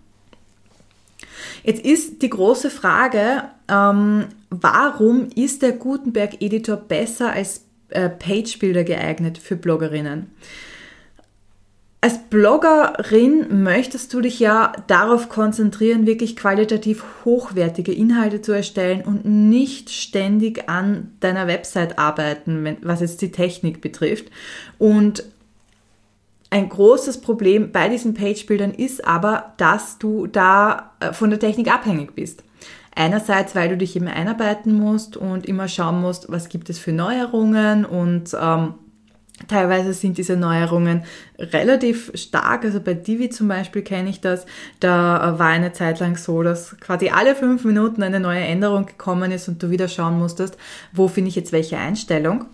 Jetzt 1.62 1.84
ist 1.84 2.22
die 2.22 2.30
große 2.30 2.70
Frage, 2.70 3.44
ähm, 3.68 4.26
warum 4.50 5.28
ist 5.34 5.62
der 5.62 5.72
Gutenberg 5.72 6.40
Editor 6.40 6.76
besser 6.76 7.32
als 7.32 7.64
äh, 7.90 8.08
Page 8.08 8.58
Builder 8.58 8.84
geeignet 8.84 9.38
für 9.38 9.56
Bloggerinnen? 9.56 10.30
Als 12.06 12.20
Bloggerin 12.30 13.64
möchtest 13.64 14.14
du 14.14 14.20
dich 14.20 14.38
ja 14.38 14.72
darauf 14.86 15.28
konzentrieren, 15.28 16.06
wirklich 16.06 16.36
qualitativ 16.36 17.02
hochwertige 17.24 17.92
Inhalte 17.92 18.42
zu 18.42 18.52
erstellen 18.52 19.02
und 19.02 19.24
nicht 19.24 19.90
ständig 19.90 20.68
an 20.68 21.14
deiner 21.18 21.48
Website 21.48 21.98
arbeiten, 21.98 22.76
was 22.82 23.00
jetzt 23.00 23.22
die 23.22 23.32
Technik 23.32 23.80
betrifft. 23.80 24.26
Und 24.78 25.24
ein 26.50 26.68
großes 26.68 27.20
Problem 27.20 27.72
bei 27.72 27.88
diesen 27.88 28.14
Page-Bildern 28.14 28.72
ist 28.72 29.06
aber, 29.06 29.54
dass 29.56 29.98
du 29.98 30.26
da 30.26 30.92
äh, 31.00 31.12
von 31.12 31.30
der 31.30 31.40
Technik 31.40 31.72
abhängig 31.72 32.14
bist. 32.14 32.44
Einerseits, 32.94 33.54
weil 33.54 33.68
du 33.68 33.76
dich 33.76 33.94
eben 33.94 34.08
einarbeiten 34.08 34.72
musst 34.72 35.16
und 35.16 35.44
immer 35.44 35.68
schauen 35.68 36.00
musst, 36.00 36.30
was 36.30 36.48
gibt 36.48 36.70
es 36.70 36.78
für 36.78 36.92
Neuerungen 36.92 37.84
und 37.84 38.34
ähm, 38.40 38.74
Teilweise 39.48 39.92
sind 39.92 40.16
diese 40.16 40.34
Neuerungen 40.34 41.04
relativ 41.38 42.10
stark. 42.14 42.64
Also 42.64 42.80
bei 42.80 42.94
Divi 42.94 43.28
zum 43.28 43.48
Beispiel 43.48 43.82
kenne 43.82 44.08
ich 44.08 44.22
das. 44.22 44.46
Da 44.80 45.34
äh, 45.34 45.38
war 45.38 45.48
eine 45.48 45.72
Zeit 45.72 46.00
lang 46.00 46.16
so, 46.16 46.42
dass 46.42 46.74
quasi 46.80 47.10
alle 47.10 47.36
fünf 47.36 47.64
Minuten 47.64 48.02
eine 48.02 48.18
neue 48.18 48.40
Änderung 48.40 48.86
gekommen 48.86 49.30
ist 49.30 49.46
und 49.48 49.62
du 49.62 49.68
wieder 49.68 49.88
schauen 49.88 50.18
musstest, 50.18 50.56
wo 50.92 51.06
finde 51.06 51.28
ich 51.28 51.36
jetzt 51.36 51.52
welche 51.52 51.76
Einstellung. 51.76 52.46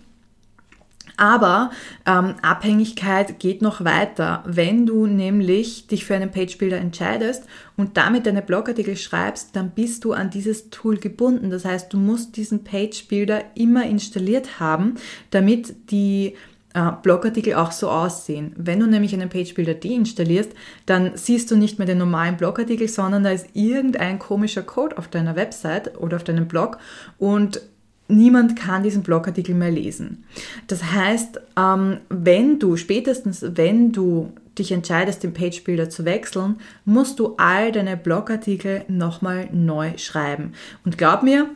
Aber 1.17 1.71
ähm, 2.05 2.35
Abhängigkeit 2.41 3.39
geht 3.39 3.61
noch 3.61 3.83
weiter. 3.83 4.43
Wenn 4.45 4.85
du 4.85 5.05
nämlich 5.05 5.87
dich 5.87 6.05
für 6.05 6.15
einen 6.15 6.31
Page 6.31 6.57
Builder 6.57 6.77
entscheidest 6.77 7.43
und 7.77 7.97
damit 7.97 8.25
deine 8.25 8.41
Blogartikel 8.41 8.95
schreibst, 8.95 9.55
dann 9.55 9.71
bist 9.71 10.05
du 10.05 10.13
an 10.13 10.29
dieses 10.29 10.69
Tool 10.69 10.97
gebunden. 10.97 11.49
Das 11.49 11.65
heißt, 11.65 11.93
du 11.93 11.97
musst 11.97 12.35
diesen 12.37 12.63
Page 12.63 13.07
Builder 13.07 13.43
immer 13.55 13.85
installiert 13.85 14.59
haben, 14.59 14.95
damit 15.29 15.91
die 15.91 16.35
äh, 16.73 16.91
Blogartikel 17.03 17.53
auch 17.53 17.71
so 17.71 17.89
aussehen. 17.89 18.53
Wenn 18.57 18.79
du 18.79 18.87
nämlich 18.87 19.13
einen 19.13 19.29
Page 19.29 19.53
Builder 19.53 19.75
deinstallierst, 19.75 20.51
dann 20.87 21.11
siehst 21.15 21.51
du 21.51 21.55
nicht 21.55 21.77
mehr 21.77 21.85
den 21.85 21.99
normalen 21.99 22.37
Blogartikel, 22.37 22.87
sondern 22.87 23.23
da 23.23 23.29
ist 23.29 23.47
irgendein 23.53 24.17
komischer 24.17 24.63
Code 24.63 24.97
auf 24.97 25.07
deiner 25.07 25.35
Website 25.35 25.95
oder 25.99 26.15
auf 26.17 26.23
deinem 26.23 26.47
Blog 26.47 26.79
und 27.19 27.61
niemand 28.07 28.55
kann 28.55 28.83
diesen 28.83 29.03
Blogartikel 29.03 29.55
mehr 29.55 29.71
lesen. 29.71 30.23
Das 30.67 30.83
heißt, 30.83 31.39
ähm, 31.57 31.97
wenn 32.09 32.59
du, 32.59 32.77
spätestens 32.77 33.43
wenn 33.55 33.91
du 33.91 34.31
dich 34.57 34.71
entscheidest, 34.71 35.23
den 35.23 35.33
Page 35.33 35.63
Builder 35.63 35.89
zu 35.89 36.05
wechseln, 36.05 36.57
musst 36.85 37.19
du 37.19 37.35
all 37.37 37.71
deine 37.71 37.97
Blogartikel 37.97 38.85
nochmal 38.87 39.49
neu 39.51 39.97
schreiben. 39.97 40.53
Und 40.85 40.97
glaub 40.97 41.23
mir, 41.23 41.49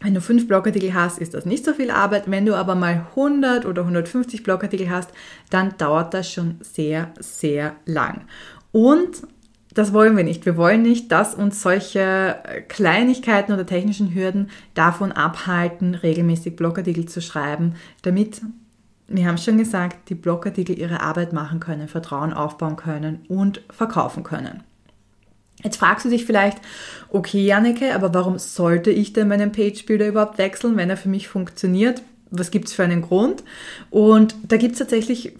wenn 0.00 0.14
du 0.14 0.20
fünf 0.20 0.46
Blogartikel 0.46 0.92
hast, 0.92 1.18
ist 1.18 1.32
das 1.32 1.46
nicht 1.46 1.64
so 1.64 1.72
viel 1.72 1.90
Arbeit. 1.90 2.24
Wenn 2.30 2.44
du 2.44 2.54
aber 2.54 2.74
mal 2.74 3.06
100 3.16 3.64
oder 3.64 3.82
150 3.82 4.42
Blogartikel 4.42 4.90
hast, 4.90 5.10
dann 5.48 5.78
dauert 5.78 6.12
das 6.12 6.30
schon 6.30 6.56
sehr, 6.60 7.12
sehr 7.20 7.76
lang. 7.86 8.22
Und 8.70 9.22
das 9.74 9.92
wollen 9.92 10.16
wir 10.16 10.24
nicht. 10.24 10.46
Wir 10.46 10.56
wollen 10.56 10.82
nicht, 10.82 11.10
dass 11.10 11.34
uns 11.34 11.60
solche 11.60 12.36
Kleinigkeiten 12.68 13.52
oder 13.52 13.66
technischen 13.66 14.14
Hürden 14.14 14.50
davon 14.74 15.12
abhalten, 15.12 15.94
regelmäßig 15.94 16.56
Blogartikel 16.56 17.06
zu 17.06 17.20
schreiben, 17.20 17.74
damit, 18.02 18.40
wir 19.08 19.26
haben 19.26 19.38
schon 19.38 19.58
gesagt, 19.58 20.08
die 20.08 20.14
Blogartikel 20.14 20.78
ihre 20.78 21.00
Arbeit 21.00 21.32
machen 21.32 21.60
können, 21.60 21.88
Vertrauen 21.88 22.32
aufbauen 22.32 22.76
können 22.76 23.24
und 23.28 23.62
verkaufen 23.70 24.22
können. 24.22 24.62
Jetzt 25.62 25.78
fragst 25.78 26.04
du 26.04 26.10
dich 26.10 26.24
vielleicht, 26.24 26.58
okay, 27.08 27.44
Janneke, 27.44 27.94
aber 27.94 28.12
warum 28.14 28.38
sollte 28.38 28.90
ich 28.90 29.12
denn 29.12 29.28
meinen 29.28 29.50
Page-Builder 29.50 30.08
überhaupt 30.08 30.38
wechseln, 30.38 30.76
wenn 30.76 30.90
er 30.90 30.96
für 30.96 31.08
mich 31.08 31.26
funktioniert? 31.28 32.02
Was 32.30 32.50
gibt 32.50 32.68
es 32.68 32.74
für 32.74 32.84
einen 32.84 33.02
Grund? 33.02 33.44
Und 33.90 34.36
da 34.46 34.56
gibt 34.56 34.72
es 34.72 34.78
tatsächlich 34.78 35.32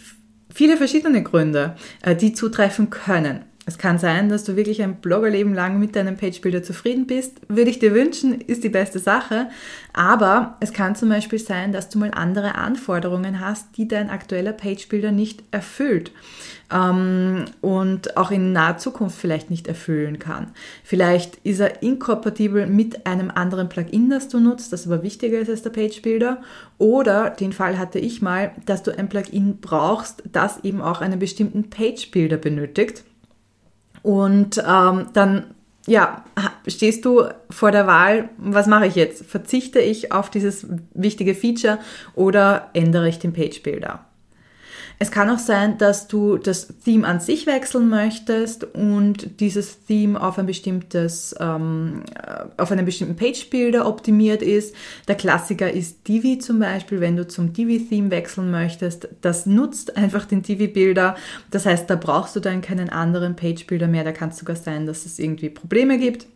viele 0.52 0.76
verschiedene 0.76 1.22
Gründe, 1.22 1.76
äh, 2.02 2.16
die 2.16 2.32
zutreffen 2.32 2.90
können. 2.90 3.44
Es 3.66 3.78
kann 3.78 3.98
sein, 3.98 4.28
dass 4.28 4.44
du 4.44 4.56
wirklich 4.56 4.82
ein 4.82 4.96
Bloggerleben 4.96 5.54
lang 5.54 5.78
mit 5.78 5.96
deinem 5.96 6.16
Page-Builder 6.16 6.62
zufrieden 6.62 7.06
bist. 7.06 7.40
Würde 7.48 7.70
ich 7.70 7.78
dir 7.78 7.94
wünschen, 7.94 8.40
ist 8.40 8.62
die 8.62 8.68
beste 8.68 8.98
Sache. 8.98 9.48
Aber 9.94 10.58
es 10.60 10.74
kann 10.74 10.96
zum 10.96 11.08
Beispiel 11.08 11.38
sein, 11.38 11.72
dass 11.72 11.88
du 11.88 11.98
mal 11.98 12.10
andere 12.10 12.56
Anforderungen 12.56 13.40
hast, 13.40 13.76
die 13.78 13.88
dein 13.88 14.10
aktueller 14.10 14.52
Page-Builder 14.52 15.12
nicht 15.12 15.42
erfüllt 15.50 16.12
ähm, 16.70 17.46
und 17.62 18.16
auch 18.18 18.30
in 18.30 18.52
naher 18.52 18.76
Zukunft 18.76 19.18
vielleicht 19.18 19.48
nicht 19.48 19.66
erfüllen 19.66 20.18
kann. 20.18 20.48
Vielleicht 20.82 21.36
ist 21.44 21.60
er 21.60 21.82
inkompatibel 21.82 22.66
mit 22.66 23.06
einem 23.06 23.30
anderen 23.30 23.70
Plugin, 23.70 24.10
das 24.10 24.28
du 24.28 24.40
nutzt, 24.40 24.74
das 24.74 24.86
aber 24.86 25.02
wichtiger 25.02 25.38
ist 25.38 25.48
als 25.48 25.62
der 25.62 25.70
Page 25.70 26.02
Builder. 26.02 26.42
Oder 26.76 27.30
den 27.30 27.54
Fall 27.54 27.78
hatte 27.78 27.98
ich 27.98 28.20
mal, 28.20 28.52
dass 28.66 28.82
du 28.82 28.96
ein 28.96 29.08
Plugin 29.08 29.58
brauchst, 29.62 30.22
das 30.32 30.62
eben 30.64 30.82
auch 30.82 31.00
einen 31.00 31.18
bestimmten 31.18 31.70
Page 31.70 32.10
Builder 32.10 32.36
benötigt. 32.36 33.04
Und 34.04 34.62
ähm, 34.68 35.06
dann 35.14 35.54
ja, 35.86 36.24
stehst 36.66 37.04
du 37.04 37.24
vor 37.50 37.70
der 37.70 37.86
Wahl, 37.86 38.28
was 38.38 38.66
mache 38.66 38.86
ich 38.86 38.94
jetzt? 38.94 39.24
Verzichte 39.24 39.80
ich 39.80 40.12
auf 40.12 40.30
dieses 40.30 40.66
wichtige 40.94 41.34
Feature 41.34 41.78
oder 42.14 42.70
ändere 42.74 43.08
ich 43.08 43.18
den 43.18 43.32
Page 43.32 43.62
Builder? 43.62 44.04
Es 44.98 45.10
kann 45.10 45.28
auch 45.28 45.38
sein, 45.38 45.76
dass 45.78 46.06
du 46.06 46.38
das 46.38 46.68
Theme 46.84 47.06
an 47.06 47.20
sich 47.20 47.46
wechseln 47.46 47.88
möchtest 47.88 48.64
und 48.74 49.40
dieses 49.40 49.84
Theme 49.84 50.20
auf 50.20 50.38
ein 50.38 50.46
bestimmtes, 50.46 51.34
ähm, 51.40 52.04
auf 52.56 52.70
einen 52.70 52.84
bestimmten 52.84 53.16
Page-Builder 53.16 53.86
optimiert 53.86 54.40
ist. 54.40 54.74
Der 55.08 55.16
Klassiker 55.16 55.70
ist 55.70 56.06
Divi 56.06 56.38
zum 56.38 56.60
Beispiel, 56.60 57.00
wenn 57.00 57.16
du 57.16 57.26
zum 57.26 57.52
Divi-Theme 57.52 58.10
wechseln 58.10 58.50
möchtest. 58.50 59.08
Das 59.20 59.46
nutzt 59.46 59.96
einfach 59.96 60.26
den 60.26 60.42
Divi-Builder. 60.42 61.16
Das 61.50 61.66
heißt, 61.66 61.90
da 61.90 61.96
brauchst 61.96 62.36
du 62.36 62.40
dann 62.40 62.60
keinen 62.60 62.88
anderen 62.88 63.34
Page-Builder 63.36 63.88
mehr. 63.88 64.04
Da 64.04 64.12
kann 64.12 64.28
es 64.28 64.38
sogar 64.38 64.56
sein, 64.56 64.86
dass 64.86 65.06
es 65.06 65.18
irgendwie 65.18 65.50
Probleme 65.50 65.98
gibt. 65.98 66.26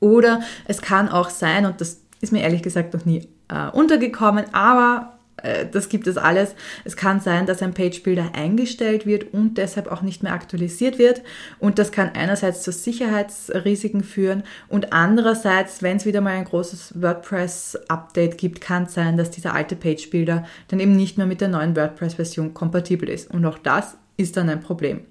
Oder 0.00 0.40
es 0.66 0.82
kann 0.82 1.08
auch 1.08 1.30
sein, 1.30 1.66
und 1.66 1.80
das 1.80 2.00
ist 2.20 2.32
mir 2.32 2.42
ehrlich 2.42 2.62
gesagt 2.62 2.94
noch 2.94 3.04
nie 3.04 3.28
äh, 3.48 3.70
untergekommen, 3.70 4.46
aber 4.52 5.19
äh, 5.42 5.66
das 5.70 5.88
gibt 5.88 6.06
es 6.06 6.16
alles. 6.16 6.54
Es 6.84 6.96
kann 6.96 7.20
sein, 7.20 7.46
dass 7.46 7.62
ein 7.62 7.74
Page-Builder 7.74 8.32
eingestellt 8.34 9.06
wird 9.06 9.32
und 9.32 9.58
deshalb 9.58 9.90
auch 9.90 10.02
nicht 10.02 10.22
mehr 10.22 10.32
aktualisiert 10.32 10.98
wird. 10.98 11.22
Und 11.58 11.78
das 11.78 11.92
kann 11.92 12.10
einerseits 12.14 12.62
zu 12.62 12.72
Sicherheitsrisiken 12.72 14.02
führen 14.02 14.42
und 14.68 14.92
andererseits, 14.92 15.82
wenn 15.82 15.96
es 15.96 16.06
wieder 16.06 16.20
mal 16.20 16.34
ein 16.34 16.44
großes 16.44 17.00
WordPress-Update 17.00 18.38
gibt, 18.38 18.60
kann 18.60 18.84
es 18.84 18.94
sein, 18.94 19.16
dass 19.16 19.30
dieser 19.30 19.54
alte 19.54 19.76
Page-Builder 19.76 20.44
dann 20.68 20.80
eben 20.80 20.96
nicht 20.96 21.18
mehr 21.18 21.26
mit 21.26 21.40
der 21.40 21.48
neuen 21.48 21.76
WordPress-Version 21.76 22.54
kompatibel 22.54 23.08
ist. 23.08 23.30
Und 23.30 23.44
auch 23.44 23.58
das 23.58 23.96
ist 24.16 24.36
dann 24.36 24.48
ein 24.48 24.60
Problem. 24.60 25.02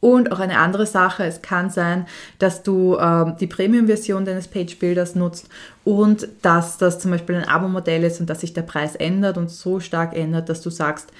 Und 0.00 0.30
auch 0.30 0.38
eine 0.38 0.58
andere 0.58 0.86
Sache, 0.86 1.24
es 1.24 1.42
kann 1.42 1.70
sein, 1.70 2.06
dass 2.38 2.62
du 2.62 2.96
äh, 2.96 3.32
die 3.40 3.48
Premium-Version 3.48 4.24
deines 4.24 4.46
Page-Builders 4.46 5.16
nutzt 5.16 5.48
und 5.84 6.28
dass 6.42 6.78
das 6.78 7.00
zum 7.00 7.10
Beispiel 7.10 7.34
ein 7.34 7.48
Abo-Modell 7.48 8.04
ist 8.04 8.20
und 8.20 8.30
dass 8.30 8.40
sich 8.40 8.52
der 8.52 8.62
Preis 8.62 8.94
ändert 8.94 9.36
und 9.36 9.50
so 9.50 9.80
stark 9.80 10.16
ändert, 10.16 10.48
dass 10.48 10.60
du 10.60 10.70
sagst, 10.70 11.10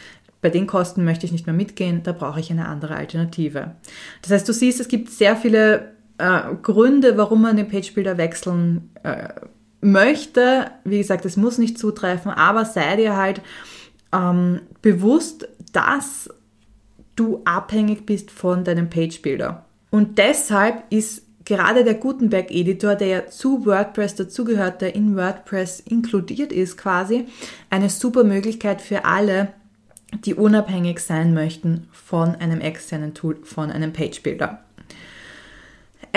bei 0.41 0.51
den 0.51 0.69
Kosten 0.69 1.05
möchte 1.05 1.27
ich 1.27 1.33
nicht 1.33 1.47
mehr 1.47 1.55
mitgehen, 1.55 2.03
da 2.05 2.13
brauche 2.13 2.39
ich 2.39 2.51
eine 2.51 2.69
andere 2.69 2.95
Alternative. 2.95 3.73
Das 4.23 4.31
heißt, 4.31 4.49
du 4.49 4.53
siehst, 4.53 4.81
es 4.81 4.87
gibt 4.87 5.11
sehr 5.11 5.35
viele 5.35 5.93
äh, 6.19 6.41
Gründe, 6.63 7.17
warum 7.17 7.43
man 7.43 7.57
den 7.57 7.69
Page-Builder 7.69 8.19
wechseln 8.19 8.91
äh, 9.03 9.29
möchte. 9.81 10.71
Wie 10.85 10.99
gesagt, 10.99 11.25
es 11.25 11.37
muss 11.37 11.59
nicht 11.59 11.79
zutreffen, 11.79 12.31
aber 12.31 12.65
sei 12.65 12.97
dir 12.97 13.17
halt 13.17 13.41
ähm, 14.13 14.61
bewusst, 14.81 15.49
dass 15.73 16.31
du 17.19 17.43
abhängig 17.45 18.07
bist 18.07 18.31
von 18.31 18.65
deinem 18.65 18.91
Page-Builder. 18.91 19.65
Und 19.91 20.19
deshalb 20.19 20.85
ist 20.91 21.23
gerade 21.45 21.83
der 21.83 21.95
Gutenberg-Editor, 21.95 22.95
der 22.95 23.09
ja 23.09 23.27
zu 23.27 23.65
WordPress 23.65 24.17
dazugehört, 24.17 24.83
der 24.83 24.95
in 24.95 25.17
WordPress 25.17 25.81
inkludiert 25.81 26.53
ist 26.53 26.77
quasi, 26.77 27.27
eine 27.71 27.89
super 27.89 28.23
Möglichkeit 28.23 28.83
für 28.83 29.07
alle, 29.07 29.49
die 30.25 30.35
unabhängig 30.35 31.01
sein 31.01 31.35
möchten 31.35 31.89
von 31.91 32.35
einem 32.37 32.61
externen 32.61 33.15
Tool, 33.15 33.39
von 33.45 33.71
einem 33.71 33.93
Page-Builder. 33.93 34.63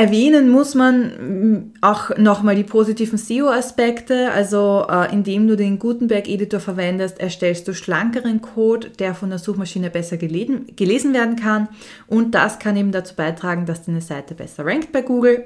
Erwähnen 0.02 0.50
muss 0.50 0.74
man 0.74 1.04
mm, 1.04 1.74
auch 1.82 2.18
nochmal 2.18 2.56
die 2.56 2.64
positiven 2.64 3.20
SEO-Aspekte. 3.20 4.32
Also 4.32 4.88
äh, 4.90 5.14
indem 5.14 5.48
du 5.48 5.56
den 5.56 5.78
Gutenberg-Editor 5.78 6.60
verwendest, 6.60 7.20
erstellst 7.20 7.68
du 7.68 7.76
schlankeren 7.76 8.42
Code, 8.42 8.90
der 8.90 9.14
von 9.14 9.30
der 9.30 9.38
Suchmaschine 9.38 9.92
besser 9.92 10.18
gelesen, 10.18 10.76
gelesen 10.76 11.14
werden 11.14 11.36
kann. 11.36 11.70
Und 12.08 12.34
das 12.34 12.58
kann 12.58 12.78
eben 12.78 12.92
dazu 12.92 13.16
beitragen, 13.16 13.68
dass 13.68 13.86
deine 13.86 14.02
Seite 14.02 14.34
besser 14.34 14.66
rankt 14.66 14.92
bei 14.92 15.04
Google. 15.04 15.46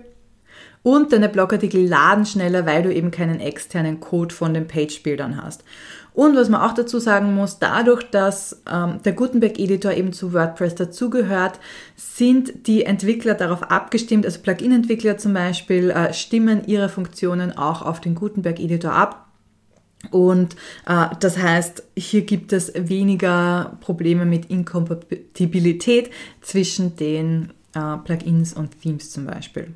Und 0.83 1.11
deine 1.11 1.27
Blogartikel 1.27 1.85
laden 1.85 2.25
schneller, 2.25 2.65
weil 2.65 2.83
du 2.83 2.93
eben 2.93 3.11
keinen 3.11 3.41
externen 3.41 3.99
Code 3.99 4.33
von 4.33 4.53
den 4.53 4.67
Page-Bildern 4.67 5.43
hast. 5.43 5.65
Und 6.15 6.37
was 6.37 6.47
man 6.47 6.61
auch 6.61 6.73
dazu 6.73 6.97
sagen 6.99 7.35
muss, 7.35 7.59
dadurch, 7.59 8.03
dass 8.09 8.61
ähm, 8.71 9.01
der 9.03 9.11
Gutenberg-Editor 9.11 9.91
eben 9.91 10.13
zu 10.13 10.31
WordPress 10.31 10.75
dazugehört, 10.75 11.59
sind 11.97 12.67
die 12.67 12.85
Entwickler 12.85 13.33
darauf 13.33 13.63
abgestimmt, 13.63 14.25
also 14.25 14.39
Plugin-Entwickler 14.39 15.17
zum 15.17 15.33
Beispiel, 15.33 15.89
äh, 15.89 16.13
stimmen 16.13 16.65
ihre 16.67 16.87
Funktionen 16.87 17.57
auch 17.57 17.81
auf 17.81 17.99
den 17.99 18.15
Gutenberg-Editor 18.15 18.93
ab. 18.93 19.27
Und 20.09 20.55
äh, 20.87 21.07
das 21.19 21.37
heißt, 21.37 21.83
hier 21.97 22.21
gibt 22.21 22.53
es 22.53 22.71
weniger 22.75 23.77
Probleme 23.81 24.25
mit 24.25 24.45
Inkompatibilität 24.45 26.11
zwischen 26.39 26.95
den 26.95 27.51
äh, 27.73 27.97
Plugins 28.05 28.53
und 28.53 28.81
Themes 28.81 29.11
zum 29.11 29.25
Beispiel. 29.25 29.73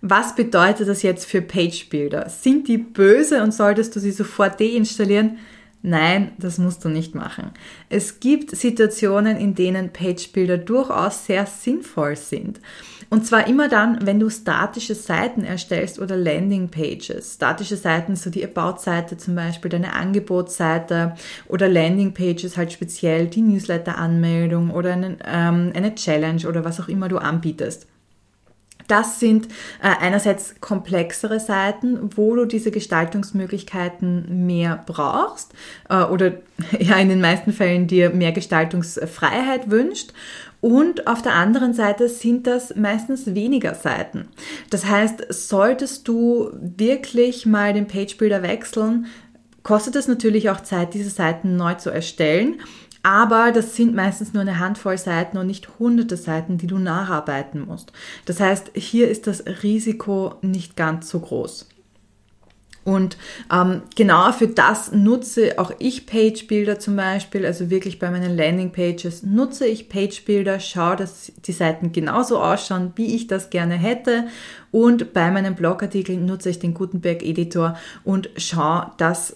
Was 0.00 0.34
bedeutet 0.34 0.88
das 0.88 1.02
jetzt 1.02 1.26
für 1.26 1.42
Page-Builder? 1.42 2.28
Sind 2.28 2.68
die 2.68 2.78
böse 2.78 3.42
und 3.42 3.52
solltest 3.52 3.94
du 3.96 4.00
sie 4.00 4.12
sofort 4.12 4.60
deinstallieren? 4.60 5.38
Nein, 5.82 6.32
das 6.38 6.58
musst 6.58 6.84
du 6.84 6.88
nicht 6.88 7.14
machen. 7.14 7.52
Es 7.88 8.18
gibt 8.18 8.50
Situationen, 8.50 9.36
in 9.36 9.54
denen 9.54 9.92
Page-Builder 9.92 10.58
durchaus 10.58 11.26
sehr 11.26 11.46
sinnvoll 11.46 12.16
sind. 12.16 12.60
Und 13.10 13.24
zwar 13.24 13.46
immer 13.46 13.68
dann, 13.68 14.04
wenn 14.04 14.18
du 14.18 14.28
statische 14.28 14.96
Seiten 14.96 15.44
erstellst 15.44 16.00
oder 16.00 16.16
Landing-Pages. 16.16 17.34
Statische 17.34 17.76
Seiten, 17.76 18.16
so 18.16 18.28
die 18.28 18.44
About-Seite 18.44 19.16
zum 19.16 19.36
Beispiel, 19.36 19.70
deine 19.70 19.94
Angebotsseite 19.94 21.14
oder 21.46 21.68
Landing-Pages 21.68 22.56
halt 22.56 22.72
speziell, 22.72 23.28
die 23.28 23.42
Newsletter-Anmeldung 23.42 24.70
oder 24.70 24.92
eine, 24.94 25.16
ähm, 25.24 25.72
eine 25.74 25.94
Challenge 25.94 26.46
oder 26.48 26.64
was 26.64 26.80
auch 26.80 26.88
immer 26.88 27.08
du 27.08 27.18
anbietest. 27.18 27.86
Das 28.88 29.20
sind 29.20 29.46
äh, 29.80 29.88
einerseits 30.00 30.56
komplexere 30.60 31.38
Seiten, 31.38 32.10
wo 32.16 32.34
du 32.34 32.46
diese 32.46 32.70
Gestaltungsmöglichkeiten 32.70 34.46
mehr 34.46 34.82
brauchst 34.86 35.52
äh, 35.88 36.02
oder 36.02 36.32
ja 36.80 36.96
in 36.96 37.08
den 37.08 37.20
meisten 37.20 37.52
Fällen 37.52 37.86
dir 37.86 38.10
mehr 38.10 38.32
Gestaltungsfreiheit 38.32 39.70
wünscht. 39.70 40.12
Und 40.60 41.06
auf 41.06 41.22
der 41.22 41.34
anderen 41.34 41.72
Seite 41.72 42.08
sind 42.08 42.48
das 42.48 42.74
meistens 42.74 43.34
weniger 43.34 43.74
Seiten. 43.74 44.26
Das 44.70 44.86
heißt, 44.86 45.26
solltest 45.28 46.08
du 46.08 46.50
wirklich 46.52 47.46
mal 47.46 47.72
den 47.72 47.86
Page 47.86 48.16
Builder 48.16 48.42
wechseln, 48.42 49.06
kostet 49.62 49.94
es 49.96 50.08
natürlich 50.08 50.50
auch 50.50 50.62
Zeit, 50.62 50.94
diese 50.94 51.10
Seiten 51.10 51.56
neu 51.56 51.74
zu 51.74 51.90
erstellen. 51.90 52.60
Aber 53.08 53.52
das 53.52 53.74
sind 53.74 53.94
meistens 53.94 54.34
nur 54.34 54.42
eine 54.42 54.58
Handvoll 54.58 54.98
Seiten 54.98 55.38
und 55.38 55.46
nicht 55.46 55.78
hunderte 55.78 56.18
Seiten, 56.18 56.58
die 56.58 56.66
du 56.66 56.76
nacharbeiten 56.76 57.64
musst. 57.64 57.90
Das 58.26 58.38
heißt, 58.38 58.72
hier 58.74 59.08
ist 59.08 59.26
das 59.26 59.44
Risiko 59.62 60.34
nicht 60.42 60.76
ganz 60.76 61.08
so 61.08 61.20
groß. 61.20 61.70
Und 62.84 63.16
ähm, 63.50 63.80
genau 63.96 64.30
für 64.32 64.48
das 64.48 64.92
nutze 64.92 65.58
auch 65.58 65.72
ich 65.78 66.04
Page 66.04 66.46
Builder 66.48 66.78
zum 66.78 66.96
Beispiel, 66.96 67.46
also 67.46 67.70
wirklich 67.70 67.98
bei 67.98 68.10
meinen 68.10 68.36
Landing 68.36 68.72
Pages 68.72 69.22
nutze 69.22 69.66
ich 69.66 69.88
Page 69.88 70.26
Builder, 70.26 70.60
schaue, 70.60 70.96
dass 70.96 71.32
die 71.46 71.52
Seiten 71.52 71.92
genauso 71.92 72.38
ausschauen, 72.38 72.92
wie 72.96 73.16
ich 73.16 73.26
das 73.26 73.48
gerne 73.48 73.74
hätte. 73.74 74.26
Und 74.70 75.14
bei 75.14 75.30
meinen 75.30 75.54
Blogartikeln 75.54 76.26
nutze 76.26 76.50
ich 76.50 76.58
den 76.58 76.74
Gutenberg 76.74 77.22
Editor 77.22 77.74
und 78.04 78.28
schaue, 78.36 78.92
dass 78.98 79.34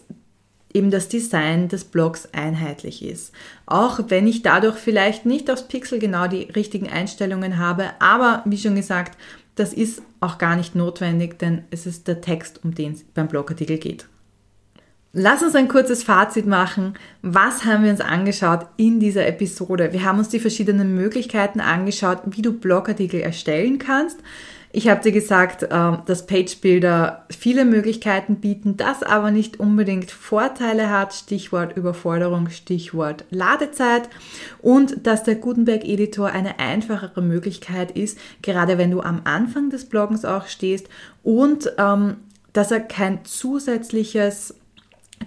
eben 0.75 0.91
das 0.91 1.09
Design 1.09 1.69
des 1.69 1.85
Blogs 1.85 2.29
einheitlich 2.33 3.05
ist. 3.05 3.33
Auch 3.67 4.01
wenn 4.09 4.27
ich 4.27 4.43
dadurch 4.43 4.77
vielleicht 4.77 5.27
nicht 5.27 5.51
aufs 5.51 5.69
Pixel 5.69 5.99
genau 5.99 6.27
die 6.27 6.43
richtigen 6.43 6.89
Einstellungen 6.89 7.59
habe, 7.59 7.91
aber 7.99 8.43
wie 8.45 8.59
schon 8.59 8.75
gesagt, 8.75 9.19
das 9.55 9.73
ist 9.73 10.03
auch 10.21 10.39
gar 10.39 10.57
nicht 10.57 10.75
notwendig, 10.75 11.39
denn 11.39 11.65
es 11.71 11.87
ist 11.87 12.09
der 12.09 12.21
Text, 12.21 12.65
um 12.65 12.75
den 12.75 12.93
es 12.93 13.05
beim 13.05 13.29
Blogartikel 13.29 13.79
geht. 13.79 14.07
Lass 15.15 15.43
uns 15.43 15.55
ein 15.55 15.69
kurzes 15.69 16.03
Fazit 16.03 16.47
machen. 16.47 16.95
Was 17.21 17.67
haben 17.67 17.85
wir 17.85 17.91
uns 17.91 18.01
angeschaut 18.01 18.67
in 18.79 18.99
dieser 18.99 19.27
Episode? 19.27 19.93
Wir 19.93 20.05
haben 20.05 20.19
uns 20.19 20.31
die 20.31 20.41
verschiedenen 20.41 20.95
Möglichkeiten 20.95 21.61
angeschaut, 21.61 22.23
wie 22.25 22.41
du 22.41 22.55
Blogartikel 22.55 23.21
erstellen 23.21 23.79
kannst. 23.79 24.21
Ich 24.75 24.89
habe 24.89 25.03
dir 25.03 25.13
gesagt, 25.13 25.69
ähm, 25.71 25.99
dass 26.07 26.27
Page-Builder 26.27 27.27
viele 27.29 27.67
Möglichkeiten 27.67 28.37
bieten, 28.37 28.79
das 28.79 29.03
aber 29.03 29.31
nicht 29.31 29.61
unbedingt 29.61 30.11
Vorteile 30.11 30.89
hat, 30.89 31.13
Stichwort 31.13 31.77
Überforderung, 31.77 32.49
Stichwort 32.49 33.27
Ladezeit 33.29 34.09
und 34.63 35.07
dass 35.07 35.25
der 35.25 35.35
Gutenberg-Editor 35.35 36.29
eine 36.31 36.59
einfachere 36.59 37.21
Möglichkeit 37.21 37.91
ist, 37.91 38.19
gerade 38.41 38.79
wenn 38.79 38.91
du 38.91 39.03
am 39.03 39.21
Anfang 39.25 39.69
des 39.69 39.85
Bloggens 39.85 40.25
auch 40.25 40.47
stehst 40.47 40.89
und 41.23 41.71
ähm, 41.77 42.17
dass 42.55 42.71
er 42.71 42.81
kein 42.81 43.27
zusätzliches 43.27 44.55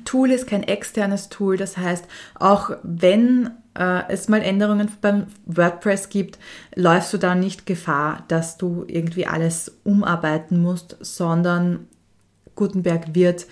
Tool 0.06 0.32
ist, 0.32 0.48
kein 0.48 0.64
externes 0.64 1.30
Tool. 1.30 1.56
Das 1.56 1.78
heißt, 1.78 2.06
auch 2.40 2.72
wenn 2.82 3.52
äh, 3.78 4.04
es 4.10 4.28
mal 4.28 4.42
Änderungen 4.42 4.90
beim 5.02 5.28
WordPress 5.46 6.10
gibt, 6.10 6.40
läufst 6.76 7.14
du 7.14 7.18
da 7.18 7.36
nicht 7.36 7.66
Gefahr, 7.66 8.24
dass 8.28 8.58
du 8.58 8.86
irgendwie 8.88 9.28
alles 9.28 9.72
umarbeiten 9.84 10.62
musst, 10.62 10.98
sondern 11.02 11.88
Gutenberg 12.56 13.14
wird 13.14 13.46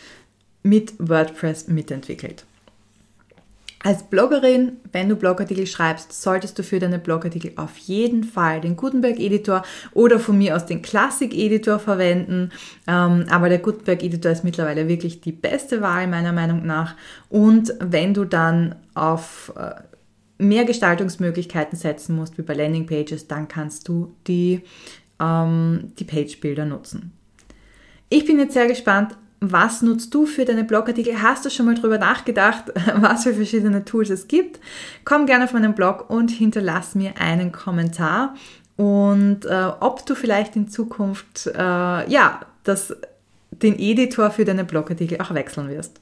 mit 0.64 0.94
WordPress 0.98 1.68
mitentwickelt. 1.68 2.46
Als 3.86 4.04
Bloggerin, 4.04 4.78
wenn 4.94 5.10
du 5.10 5.18
Blogartikel 5.18 5.68
schreibst, 5.68 6.14
solltest 6.14 6.58
du 6.58 6.64
für 6.64 6.80
deine 6.80 7.00
Blogartikel 7.00 7.52
auf 7.58 7.78
jeden 7.80 8.24
Fall 8.24 8.62
den 8.62 8.78
Gutenberg-Editor 8.78 9.62
oder 9.92 10.22
von 10.22 10.38
mir 10.38 10.56
aus 10.56 10.66
den 10.66 10.82
Classic-Editor 10.82 11.80
verwenden. 11.80 12.52
Ähm, 12.88 13.26
aber 13.30 13.50
der 13.50 13.60
Gutenberg-Editor 13.60 14.32
ist 14.32 14.46
mittlerweile 14.46 14.88
wirklich 14.88 15.20
die 15.20 15.34
beste 15.34 15.82
Wahl 15.82 16.08
meiner 16.08 16.32
Meinung 16.32 16.66
nach. 16.66 16.96
Und 17.28 17.74
wenn 17.82 18.14
du 18.14 18.24
dann 18.24 18.76
auf 18.94 19.52
äh, 19.58 19.72
mehr 20.44 20.66
Gestaltungsmöglichkeiten 20.66 21.78
setzen 21.78 22.16
musst, 22.16 22.38
wie 22.38 22.44
bei 22.44 22.54
Landingpages, 22.54 23.28
dann 23.28 23.48
kannst 23.48 23.88
du 23.88 24.14
die, 24.28 24.62
ähm, 25.20 25.92
die 25.98 26.04
Page-Bilder 26.04 26.66
nutzen. 26.66 27.12
Ich 28.10 28.26
bin 28.26 28.38
jetzt 28.38 28.54
sehr 28.54 28.68
gespannt, 28.68 29.18
was 29.40 29.82
nutzt 29.82 30.14
du 30.14 30.26
für 30.26 30.46
deine 30.46 30.64
Blogartikel? 30.64 31.22
Hast 31.22 31.44
du 31.44 31.50
schon 31.50 31.66
mal 31.66 31.76
drüber 31.76 31.98
nachgedacht, 31.98 32.72
was 32.96 33.24
für 33.24 33.34
verschiedene 33.34 33.84
Tools 33.84 34.10
es 34.10 34.28
gibt? 34.28 34.60
Komm 35.04 35.26
gerne 35.26 35.46
auf 35.46 35.54
meinen 35.54 35.76
Blog 35.76 36.10
und 36.10 36.32
hinterlass 36.32 36.96
mir 36.96 37.20
einen 37.20 37.52
Kommentar 37.52 38.36
und 38.78 39.46
äh, 39.46 39.72
ob 39.80 40.06
du 40.06 40.16
vielleicht 40.16 40.56
in 40.56 40.68
Zukunft 40.68 41.48
äh, 41.48 41.60
ja 42.10 42.40
das, 42.64 42.96
den 43.52 43.78
Editor 43.78 44.32
für 44.32 44.46
deine 44.46 44.64
Blogartikel 44.64 45.20
auch 45.20 45.34
wechseln 45.34 45.70
wirst. 45.70 46.00